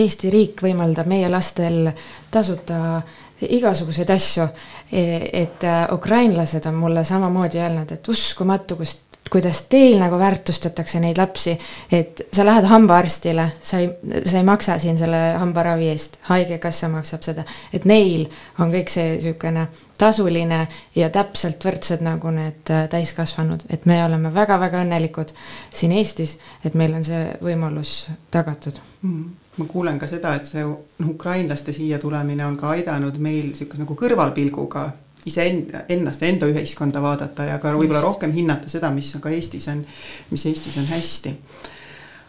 [0.00, 1.90] Eesti riik võimaldab meie lastel
[2.32, 3.02] tasuta
[3.42, 4.46] igasuguseid asju.
[4.92, 5.02] E,
[5.42, 11.16] et äh, ukrainlased on mulle samamoodi öelnud, et uskumatu, kust kuidas teil nagu väärtustatakse neid
[11.16, 11.54] lapsi,
[11.92, 13.88] et sa lähed hambaarstile, sa ei,
[14.28, 18.26] sa ei maksa siin selle hambaravi eest, haigekassa maksab seda, et neil
[18.60, 19.66] on kõik see niisugune
[20.02, 20.66] tasuline
[20.98, 25.32] ja täpselt võrdsed nagu need äh, täiskasvanud, et me oleme väga-väga õnnelikud
[25.72, 28.80] siin Eestis, et meil on see võimalus tagatud.
[29.02, 29.30] Mm.
[29.60, 33.84] Ma kuulen ka seda, et see noh, ukrainlaste siia tulemine on ka aidanud meil niisuguse
[33.84, 34.86] nagu kõrvalpilguga
[35.26, 39.68] iseenda, ennast ja enda ühiskonda vaadata ja ka võib-olla rohkem hinnata seda, mis ka Eestis
[39.70, 39.84] on,
[40.30, 41.36] mis Eestis on hästi.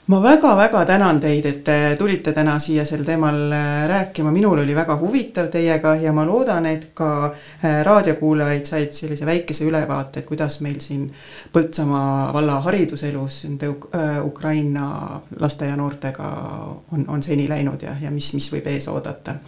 [0.07, 4.75] ma väga-väga tänan teid, et te tulite täna siia sel teemal äh, rääkima, minul oli
[4.75, 10.27] väga huvitav teiega ja ma loodan, et ka äh, raadiokuulajaid said sellise väikese ülevaate, et
[10.27, 11.07] kuidas meil siin
[11.53, 16.29] Põltsamaa valla hariduselus nende äh, Ukraina laste ja noortega
[16.91, 19.39] on, on seni läinud ja, ja mis, mis võib ees oodata.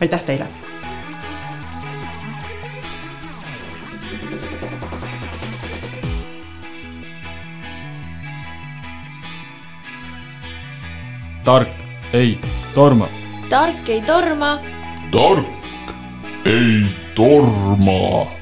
[0.00, 0.77] aitäh teile
[11.48, 11.68] tark
[12.12, 12.38] ei
[12.74, 13.06] torma.
[13.48, 14.60] tark ei torma.
[15.10, 15.46] tark
[16.44, 16.84] ei
[17.14, 18.37] torma